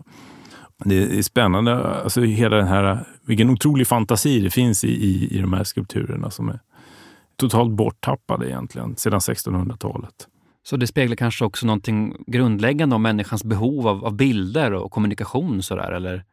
Det 0.88 1.17
är 1.17 1.21
spännande, 1.21 1.76
alltså 1.76 2.21
hela 2.21 2.56
den 2.56 2.67
här, 2.67 3.06
vilken 3.26 3.50
otrolig 3.50 3.88
fantasi 3.88 4.39
det 4.39 4.50
finns 4.50 4.84
i, 4.84 4.88
i, 4.88 5.38
i 5.38 5.41
de 5.41 5.54
här 5.54 5.63
skulpturerna 5.63 6.32
som 6.32 6.50
är 6.50 6.60
totalt 7.36 7.71
borttappade 7.71 8.50
egentligen 8.50 8.95
sedan 8.95 9.19
1600-talet. 9.19 10.28
Så 10.63 10.78
det 10.78 10.88
speglar 10.88 11.15
kanske 11.15 11.45
också 11.45 11.65
någonting 11.65 12.15
grundläggande 12.28 12.95
om 12.95 13.02
människans 13.02 13.43
behov 13.43 13.88
av, 13.88 14.06
av 14.06 14.15
bilder 14.15 14.74
och 14.74 14.91
kommunikation? 14.91 15.63
Sådär, 15.63 15.91
eller? 15.91 16.24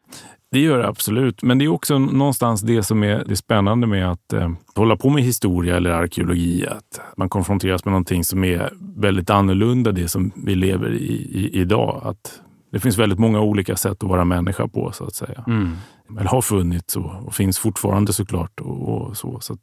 Det 0.51 0.61
gör 0.61 0.79
det 0.79 0.89
absolut, 0.89 1.43
men 1.43 1.59
det 1.59 1.65
är 1.65 1.69
också 1.69 1.99
någonstans 1.99 2.63
det 2.63 2.83
som 2.83 3.03
är 3.03 3.25
det 3.25 3.37
spännande 3.37 3.87
med 3.87 4.11
att 4.11 4.33
eh, 4.33 4.51
hålla 4.75 4.97
på 4.97 5.11
med 5.11 5.23
historia 5.23 5.77
eller 5.77 5.91
arkeologi. 5.91 6.67
Att 6.67 7.01
man 7.17 7.29
konfronteras 7.29 7.85
med 7.85 7.93
någonting 7.93 8.25
som 8.25 8.45
är 8.45 8.73
väldigt 8.97 9.31
annorlunda 9.31 9.93
det 9.93 10.09
som 10.09 10.33
vi 10.37 10.55
lever 10.55 10.93
i, 10.93 11.13
i 11.33 11.61
idag. 11.61 12.01
Att 12.05 12.41
det 12.73 12.81
finns 12.81 12.99
väldigt 12.99 13.19
många 13.19 13.41
olika 13.41 13.77
sätt 13.77 14.03
att 14.03 14.09
vara 14.09 14.25
människa 14.25 14.69
på 14.69 14.93
så 14.93 15.05
att 15.05 15.15
säga. 15.15 15.45
Mm. 15.47 15.77
Eller 16.19 16.31
har 16.31 16.43
funnits 16.43 16.97
och, 16.97 17.27
och, 17.27 17.35
finns 17.35 17.59
fortfarande 17.59 18.13
såklart. 18.13 18.61
Och, 18.61 18.89
och 18.89 19.17
så 19.17 19.41
så 19.41 19.57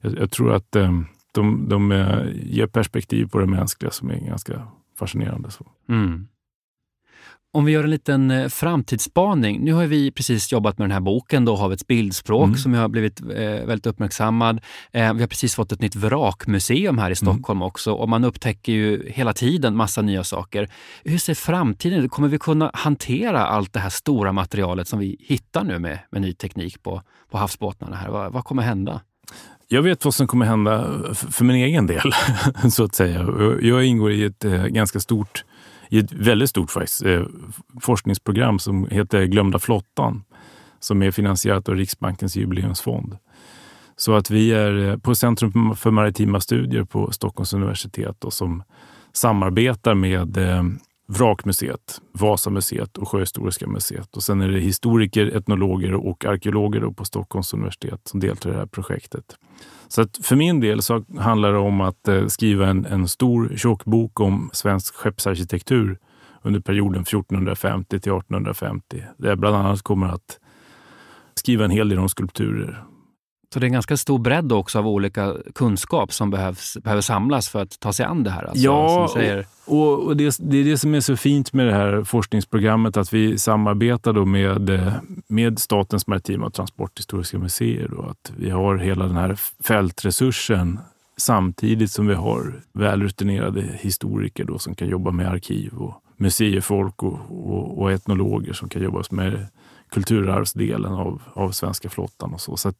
jag, 0.00 0.18
jag, 0.18 0.30
tror 0.30 0.52
att 0.52 0.76
eh, 0.76 0.92
de, 1.32 1.68
de 1.68 1.92
eh, 1.92 2.18
ger 2.34 2.66
perspektiv 2.66 3.26
på 3.26 3.38
det 3.38 3.46
mänskliga 3.46 3.90
som 3.90 4.10
är 4.10 4.18
ganska 4.18 4.66
fascinerande. 4.98 5.50
Så. 5.50 5.66
Mm. 5.88 6.28
Om 7.54 7.64
vi 7.64 7.72
gör 7.72 7.84
en 7.84 7.90
liten 7.90 8.30
eh, 8.30 8.48
framtidsspaning. 8.48 9.64
Nu 9.64 9.72
har 9.72 9.86
vi 9.86 10.10
precis 10.10 10.52
jobbat 10.52 10.78
med 10.78 10.84
den 10.84 10.92
här 10.92 11.00
boken, 11.00 11.44
då, 11.44 11.56
Havets 11.56 11.86
bildspråk, 11.86 12.44
mm. 12.44 12.56
som 12.56 12.74
har 12.74 12.88
blivit 12.88 13.20
eh, 13.20 13.26
väldigt 13.66 13.86
uppmärksammad. 13.86 14.60
Eh, 14.92 15.14
vi 15.14 15.20
har 15.20 15.26
precis 15.26 15.54
fått 15.54 15.72
ett 15.72 15.80
nytt 15.80 15.96
vrakmuseum 15.96 16.98
här 16.98 17.04
i 17.04 17.06
mm. 17.06 17.16
Stockholm 17.16 17.58
mm. 17.58 17.66
också 17.66 17.92
och 17.92 18.08
man 18.08 18.24
upptäcker 18.24 18.72
ju 18.72 19.10
hela 19.10 19.32
tiden 19.32 19.76
massa 19.76 20.02
nya 20.02 20.24
saker. 20.24 20.68
Hur 21.04 21.18
ser 21.18 21.34
framtiden 21.34 22.04
ut? 22.04 22.10
Kommer 22.10 22.28
vi 22.28 22.38
kunna 22.38 22.70
hantera 22.74 23.46
allt 23.46 23.72
det 23.72 23.80
här 23.80 23.90
stora 23.90 24.32
materialet 24.32 24.88
som 24.88 24.98
vi 24.98 25.16
hittar 25.20 25.64
nu 25.64 25.78
med, 25.78 25.98
med 26.10 26.22
ny 26.22 26.32
teknik 26.32 26.82
på, 26.82 27.02
på 27.30 27.38
havsbottnarna? 27.38 27.96
här? 27.96 28.08
Vad, 28.08 28.32
vad 28.32 28.44
kommer 28.44 28.62
hända? 28.62 29.00
Jag 29.68 29.82
vet 29.82 30.04
vad 30.04 30.14
som 30.14 30.26
kommer 30.26 30.46
hända 30.46 31.04
för 31.14 31.44
min 31.44 31.56
egen 31.56 31.86
del, 31.86 32.12
så 32.70 32.84
att 32.84 32.94
säga. 32.94 33.26
Jag 33.62 33.84
ingår 33.84 34.12
i 34.12 34.24
ett 34.24 34.44
eh, 34.44 34.66
ganska 34.66 35.00
stort 35.00 35.44
i 35.92 35.98
ett 35.98 36.12
väldigt 36.12 36.50
stort 36.50 36.70
faktiskt, 36.70 37.02
eh, 37.02 37.22
forskningsprogram 37.80 38.58
som 38.58 38.86
heter 38.90 39.24
Glömda 39.24 39.58
flottan 39.58 40.24
som 40.80 41.02
är 41.02 41.10
finansierat 41.10 41.68
av 41.68 41.74
Riksbankens 41.74 42.36
jubileumsfond. 42.36 43.16
Så 43.96 44.14
att 44.14 44.30
vi 44.30 44.52
är 44.52 44.88
eh, 44.88 44.96
på 44.96 45.14
Centrum 45.14 45.76
för 45.76 45.90
maritima 45.90 46.40
studier 46.40 46.84
på 46.84 47.12
Stockholms 47.12 47.52
universitet 47.52 48.24
och 48.24 48.32
som 48.32 48.62
samarbetar 49.12 49.94
med 49.94 50.36
eh, 50.36 50.62
Vrakmuseet, 51.08 52.00
Vasamuseet 52.12 52.98
och 52.98 53.08
Sjöhistoriska 53.08 53.66
museet. 53.66 54.16
Och 54.16 54.22
sen 54.22 54.40
är 54.40 54.48
det 54.48 54.60
historiker, 54.60 55.36
etnologer 55.36 55.94
och 55.94 56.24
arkeologer 56.24 56.80
på 56.80 57.04
Stockholms 57.04 57.54
universitet 57.54 58.00
som 58.04 58.20
deltar 58.20 58.50
i 58.50 58.52
det 58.52 58.58
här 58.58 58.66
projektet. 58.66 59.36
Så 59.92 60.06
för 60.22 60.36
min 60.36 60.60
del 60.60 60.82
så 60.82 61.04
handlar 61.18 61.52
det 61.52 61.58
om 61.58 61.80
att 61.80 62.08
eh, 62.08 62.26
skriva 62.26 62.66
en, 62.66 62.86
en 62.86 63.08
stor 63.08 63.52
tjock 63.56 63.84
bok 63.84 64.20
om 64.20 64.50
svensk 64.52 64.94
skeppsarkitektur 64.94 65.98
under 66.42 66.60
perioden 66.60 67.02
1450 67.02 67.88
till 67.88 67.98
1850. 67.98 69.02
Där 69.16 69.28
jag 69.28 69.38
bland 69.38 69.56
annat 69.56 69.82
kommer 69.82 70.06
att 70.06 70.38
skriva 71.34 71.64
en 71.64 71.70
hel 71.70 71.88
del 71.88 71.98
om 71.98 72.08
skulpturer 72.08 72.84
så 73.52 73.58
det 73.58 73.64
är 73.64 73.68
en 73.68 73.72
ganska 73.72 73.96
stor 73.96 74.18
bredd 74.18 74.52
också 74.52 74.78
av 74.78 74.88
olika 74.88 75.34
kunskap 75.54 76.12
som 76.12 76.30
behövs, 76.30 76.76
behöver 76.82 77.02
samlas 77.02 77.48
för 77.48 77.62
att 77.62 77.80
ta 77.80 77.92
sig 77.92 78.06
an 78.06 78.22
det 78.22 78.30
här. 78.30 78.44
Alltså, 78.44 78.64
ja, 78.64 79.08
och, 79.64 80.06
och 80.06 80.16
det, 80.16 80.36
det, 80.40 80.56
är 80.56 80.64
det 80.64 80.78
som 80.78 80.94
är 80.94 81.00
så 81.00 81.16
fint 81.16 81.52
med 81.52 81.66
det 81.66 81.72
här 81.72 82.04
forskningsprogrammet, 82.04 82.96
att 82.96 83.12
vi 83.12 83.38
samarbetar 83.38 84.12
då 84.12 84.24
med, 84.24 84.92
med 85.26 85.58
Statens 85.58 86.06
maritima 86.06 86.46
och 86.46 86.54
transporthistoriska 86.54 87.38
museer. 87.38 87.88
Då, 87.88 88.02
att 88.02 88.32
vi 88.36 88.50
har 88.50 88.76
hela 88.76 89.06
den 89.06 89.16
här 89.16 89.38
fältresursen 89.64 90.80
samtidigt 91.16 91.90
som 91.90 92.06
vi 92.06 92.14
har 92.14 92.62
välrutinerade 92.72 93.62
historiker 93.80 94.44
då, 94.44 94.58
som 94.58 94.74
kan 94.74 94.88
jobba 94.88 95.10
med 95.10 95.28
arkiv 95.28 95.72
och 95.72 96.02
museifolk 96.16 97.02
och, 97.02 97.18
och, 97.28 97.78
och, 97.78 97.92
etnologer 97.92 98.52
som 98.52 98.68
kan 98.68 98.82
jobba 98.82 99.02
med 99.10 99.46
kulturarvsdelen 99.90 100.92
av, 100.92 101.22
av 101.34 101.50
svenska 101.50 101.90
flottan 101.90 102.34
och 102.34 102.40
så. 102.40 102.56
så 102.56 102.72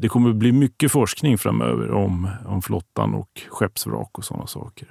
det 0.00 0.08
kommer 0.08 0.32
bli 0.32 0.52
mycket 0.52 0.92
forskning 0.92 1.38
framöver 1.38 1.90
om, 1.90 2.28
om 2.46 2.62
flottan 2.62 3.14
och 3.14 3.28
skeppsvrak 3.48 4.18
och 4.18 4.24
sådana 4.24 4.46
saker. 4.46 4.88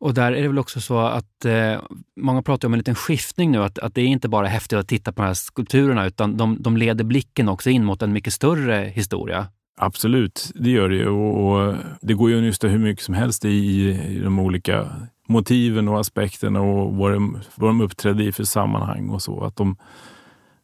Och 0.00 0.14
där 0.14 0.32
är 0.32 0.42
det 0.42 0.48
väl 0.48 0.58
också 0.58 0.80
så 0.80 0.98
att 0.98 1.44
eh, 1.44 1.80
många 2.20 2.42
pratar 2.42 2.68
om 2.68 2.74
en 2.74 2.78
liten 2.78 2.94
skiftning 2.94 3.50
nu, 3.50 3.62
att, 3.62 3.78
att 3.78 3.94
det 3.94 4.00
är 4.00 4.06
inte 4.06 4.28
bara 4.28 4.46
häftigt 4.46 4.78
att 4.78 4.88
titta 4.88 5.12
på 5.12 5.22
de 5.22 5.26
här 5.26 5.34
skulpturerna 5.34 6.06
utan 6.06 6.36
de, 6.36 6.62
de 6.62 6.76
leder 6.76 7.04
blicken 7.04 7.48
också 7.48 7.70
in 7.70 7.84
mot 7.84 8.02
en 8.02 8.12
mycket 8.12 8.32
större 8.32 8.92
historia. 8.94 9.46
Absolut, 9.76 10.50
det 10.54 10.70
gör 10.70 10.88
det. 10.88 11.06
Och, 11.06 11.46
och 11.46 11.74
det 12.00 12.14
går 12.14 12.30
ju 12.30 12.36
att 12.36 12.42
nysta 12.42 12.68
hur 12.68 12.78
mycket 12.78 13.04
som 13.04 13.14
helst 13.14 13.44
i, 13.44 13.48
i 13.48 14.20
de 14.24 14.38
olika 14.38 14.88
motiven 15.26 15.88
och 15.88 16.00
aspekterna 16.00 16.60
och 16.60 16.94
vad 16.94 17.12
de, 17.12 17.38
vad 17.54 17.70
de 17.70 17.80
uppträdde 17.80 18.24
i 18.24 18.32
för 18.32 18.44
sammanhang 18.44 19.08
och 19.08 19.22
så. 19.22 19.44
Att 19.44 19.56
de, 19.56 19.76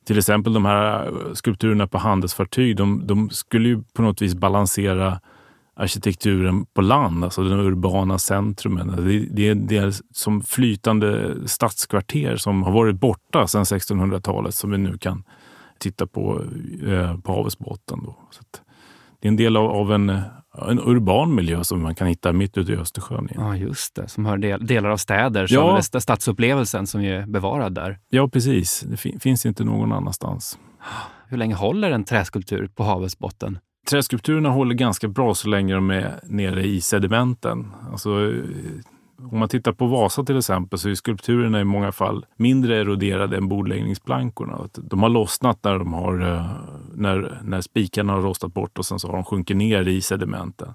till 0.05 0.19
exempel 0.19 0.53
de 0.53 0.64
här 0.64 1.07
eh, 1.07 1.33
skulpturerna 1.35 1.87
på 1.87 1.99
handelsfartyg, 1.99 2.77
de, 2.77 3.07
de 3.07 3.31
skulle 3.31 3.69
ju 3.69 3.83
på 3.93 4.03
något 4.03 4.23
vis 4.23 4.35
balansera 4.35 5.21
arkitekturen 5.77 6.67
på 6.67 6.83
land, 6.83 7.25
alltså 7.25 7.43
de 7.43 7.61
urbana 7.61 8.19
centrumen. 8.19 8.95
Det, 8.97 9.19
det, 9.19 9.55
det 9.55 9.77
är 9.77 9.95
som 10.12 10.43
flytande 10.43 11.35
stadskvarter 11.49 12.37
som 12.37 12.62
har 12.62 12.73
varit 12.73 13.01
borta 13.01 13.47
sedan 13.47 13.64
1600-talet 13.64 14.55
som 14.55 14.71
vi 14.71 14.79
nu 14.79 14.99
kan 14.99 15.25
titta 15.79 16.07
på 16.07 16.43
eh, 16.87 17.19
på 17.19 17.33
havets 17.33 17.59
botten. 17.59 18.01
Då. 18.05 18.17
Så 18.31 18.43
det 19.21 19.29
är 19.29 19.31
en 19.31 19.37
del 19.37 19.57
av, 19.57 19.71
av 19.71 19.93
en, 19.93 20.21
en, 20.69 20.79
urban 20.79 21.35
miljö 21.35 21.64
som 21.64 21.83
man 21.83 21.95
kan 21.95 22.07
hitta 22.07 22.33
mitt 22.33 22.59
ute 22.59 22.73
i 22.73 22.77
Östersjön. 22.77 23.29
Igen. 23.31 23.47
Ja, 23.47 23.57
just 23.57 23.95
det. 23.95 24.09
Som 24.09 24.27
hör 24.27 24.38
del, 24.38 24.67
delar 24.67 24.90
av 24.90 24.97
städer, 24.97 25.47
som 25.47 25.57
ja. 25.57 26.01
stadsupplevelsen 26.01 26.87
som 26.87 27.01
är 27.01 27.27
bevarad 27.27 27.75
där. 27.75 27.99
Ja, 28.09 28.29
precis. 28.29 28.81
Det 28.81 28.97
fin 28.97 29.21
finns 29.21 29.47
inte 29.47 29.64
någon 29.64 29.93
annanstans. 29.93 30.59
Hur 31.29 31.37
länge 31.37 31.55
håller 31.55 31.90
en 31.90 32.05
träskulptur 32.05 32.71
på 32.75 32.85
havets 32.85 33.19
botten? 33.19 33.59
Träskulpturerna 33.90 34.49
håller 34.49 34.75
ganska 34.75 35.09
bra 35.09 35.35
så 35.35 35.49
länge 35.49 35.75
de 35.75 35.90
är 35.90 36.21
nere 36.23 36.67
i 36.67 36.81
sedimenten. 36.81 37.73
Alltså, 37.93 38.33
om 39.33 39.39
man 39.39 39.49
tittar 39.49 39.73
på 39.73 39.87
Vasa 39.87 40.25
till 40.25 40.39
exempel 40.39 40.79
så 40.79 40.89
är 40.89 40.95
skulpturerna 40.95 41.61
i 41.61 41.65
många 41.65 41.93
fall 41.93 42.27
mindre 42.37 42.77
eroderade 42.77 43.37
än 43.37 43.49
bordläggningsplankorna. 43.49 44.69
De 44.75 45.03
har 45.03 45.09
lossnat 45.09 45.59
när, 45.65 45.79
de 45.79 45.93
har, 45.93 46.21
eh, 46.21 46.51
när, 46.95 47.41
när 47.45 47.61
spikarna 47.61 48.13
har 48.13 48.21
rostat 48.21 48.55
bort 48.55 48.79
och 48.79 48.87
sen 48.87 48.99
så 48.99 49.09
har 49.09 49.15
de 49.15 49.25
sjunkit 49.25 49.57
ner 49.57 49.89
i 49.89 50.01
sedimenten. 50.01 50.69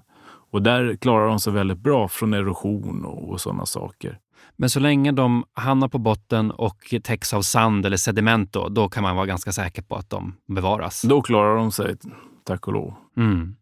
Och 0.50 0.62
där 0.62 0.96
klarar 0.96 1.28
de 1.28 1.40
sig 1.40 1.52
väldigt 1.52 1.78
bra 1.78 2.08
från 2.08 2.34
erosion 2.34 3.04
och, 3.04 3.30
och 3.30 3.40
sådana 3.40 3.66
saker. 3.66 4.18
Men 4.56 4.70
så 4.70 4.80
länge 4.80 5.12
de 5.12 5.44
hamnar 5.54 5.88
på 5.88 5.98
botten 5.98 6.50
och 6.50 6.94
täcks 7.02 7.34
av 7.34 7.42
sand 7.42 7.86
eller 7.86 7.96
sediment 7.96 8.52
då, 8.52 8.68
då 8.68 8.88
kan 8.88 9.02
man 9.02 9.16
vara 9.16 9.26
ganska 9.26 9.52
säker 9.52 9.82
på 9.82 9.96
att 9.96 10.10
de 10.10 10.36
bevaras? 10.46 11.02
Då 11.02 11.22
klarar 11.22 11.56
de 11.56 11.72
sig, 11.72 11.96
tack 12.44 12.66
och 12.66 12.72
lov. 12.72 12.94
Mm. 13.16 13.56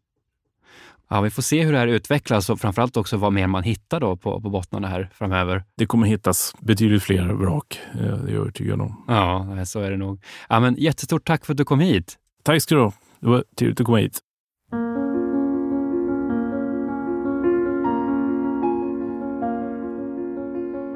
Ja, 1.10 1.20
vi 1.20 1.30
får 1.30 1.42
se 1.42 1.64
hur 1.64 1.72
det 1.72 1.78
här 1.78 1.86
utvecklas 1.86 2.50
och 2.50 2.60
framförallt 2.60 2.96
också 2.96 3.16
vad 3.16 3.32
mer 3.32 3.46
man 3.46 3.62
hittar 3.62 4.00
då 4.00 4.16
på, 4.16 4.40
på 4.40 4.50
bottnarna 4.50 4.88
här 4.88 5.10
framöver. 5.12 5.64
Det 5.76 5.86
kommer 5.86 6.06
hittas 6.06 6.54
betydligt 6.60 7.02
fler 7.02 7.28
vrak, 7.28 7.80
det 7.92 8.00
är 8.00 8.08
jag 8.08 8.30
övertygad 8.30 8.80
om. 8.80 9.04
Ja, 9.08 9.64
så 9.66 9.80
är 9.80 9.90
det 9.90 9.96
nog. 9.96 10.24
Ja, 10.48 10.60
men 10.60 10.74
jättestort 10.74 11.26
tack 11.26 11.46
för 11.46 11.52
att 11.52 11.56
du 11.56 11.64
kom 11.64 11.80
hit. 11.80 12.16
Tack 12.42 12.62
ska 12.62 12.74
du 12.74 12.80
ha. 12.80 12.92
Det 13.20 13.26
var 13.26 13.44
trevligt 13.58 13.80
att 13.80 13.86
komma 13.86 13.98
hit. 13.98 14.20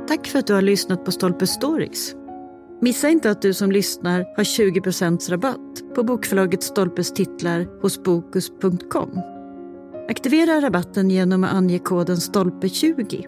Tack 0.08 0.26
för 0.26 0.38
att 0.38 0.46
du 0.46 0.54
har 0.54 0.62
lyssnat 0.62 1.04
på 1.04 1.12
Stolpe 1.12 1.46
Stories. 1.46 2.14
Missa 2.80 3.08
inte 3.08 3.30
att 3.30 3.42
du 3.42 3.54
som 3.54 3.72
lyssnar 3.72 4.36
har 4.36 4.44
20 4.44 4.80
rabatt 5.30 5.94
på 5.94 6.02
bokförlaget 6.02 6.62
Stolpes 6.62 7.14
titlar 7.14 7.80
hos 7.82 8.02
Bokus.com. 8.02 9.31
Aktivera 10.08 10.60
rabatten 10.60 11.10
genom 11.10 11.44
att 11.44 11.54
ange 11.54 11.78
koden 11.78 12.16
STOLPE20. 12.16 13.26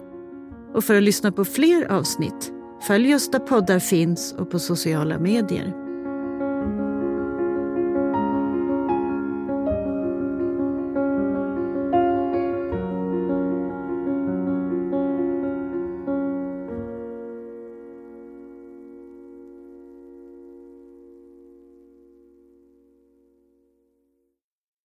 Och 0.73 0.83
för 0.83 0.95
att 0.95 1.03
lyssna 1.03 1.31
på 1.31 1.45
fler 1.45 1.91
avsnitt, 1.91 2.51
följ 2.87 3.15
oss 3.15 3.31
där 3.31 3.39
poddar 3.39 3.79
finns 3.79 4.33
och 4.33 4.51
på 4.51 4.59
sociala 4.59 5.19
medier. 5.19 5.84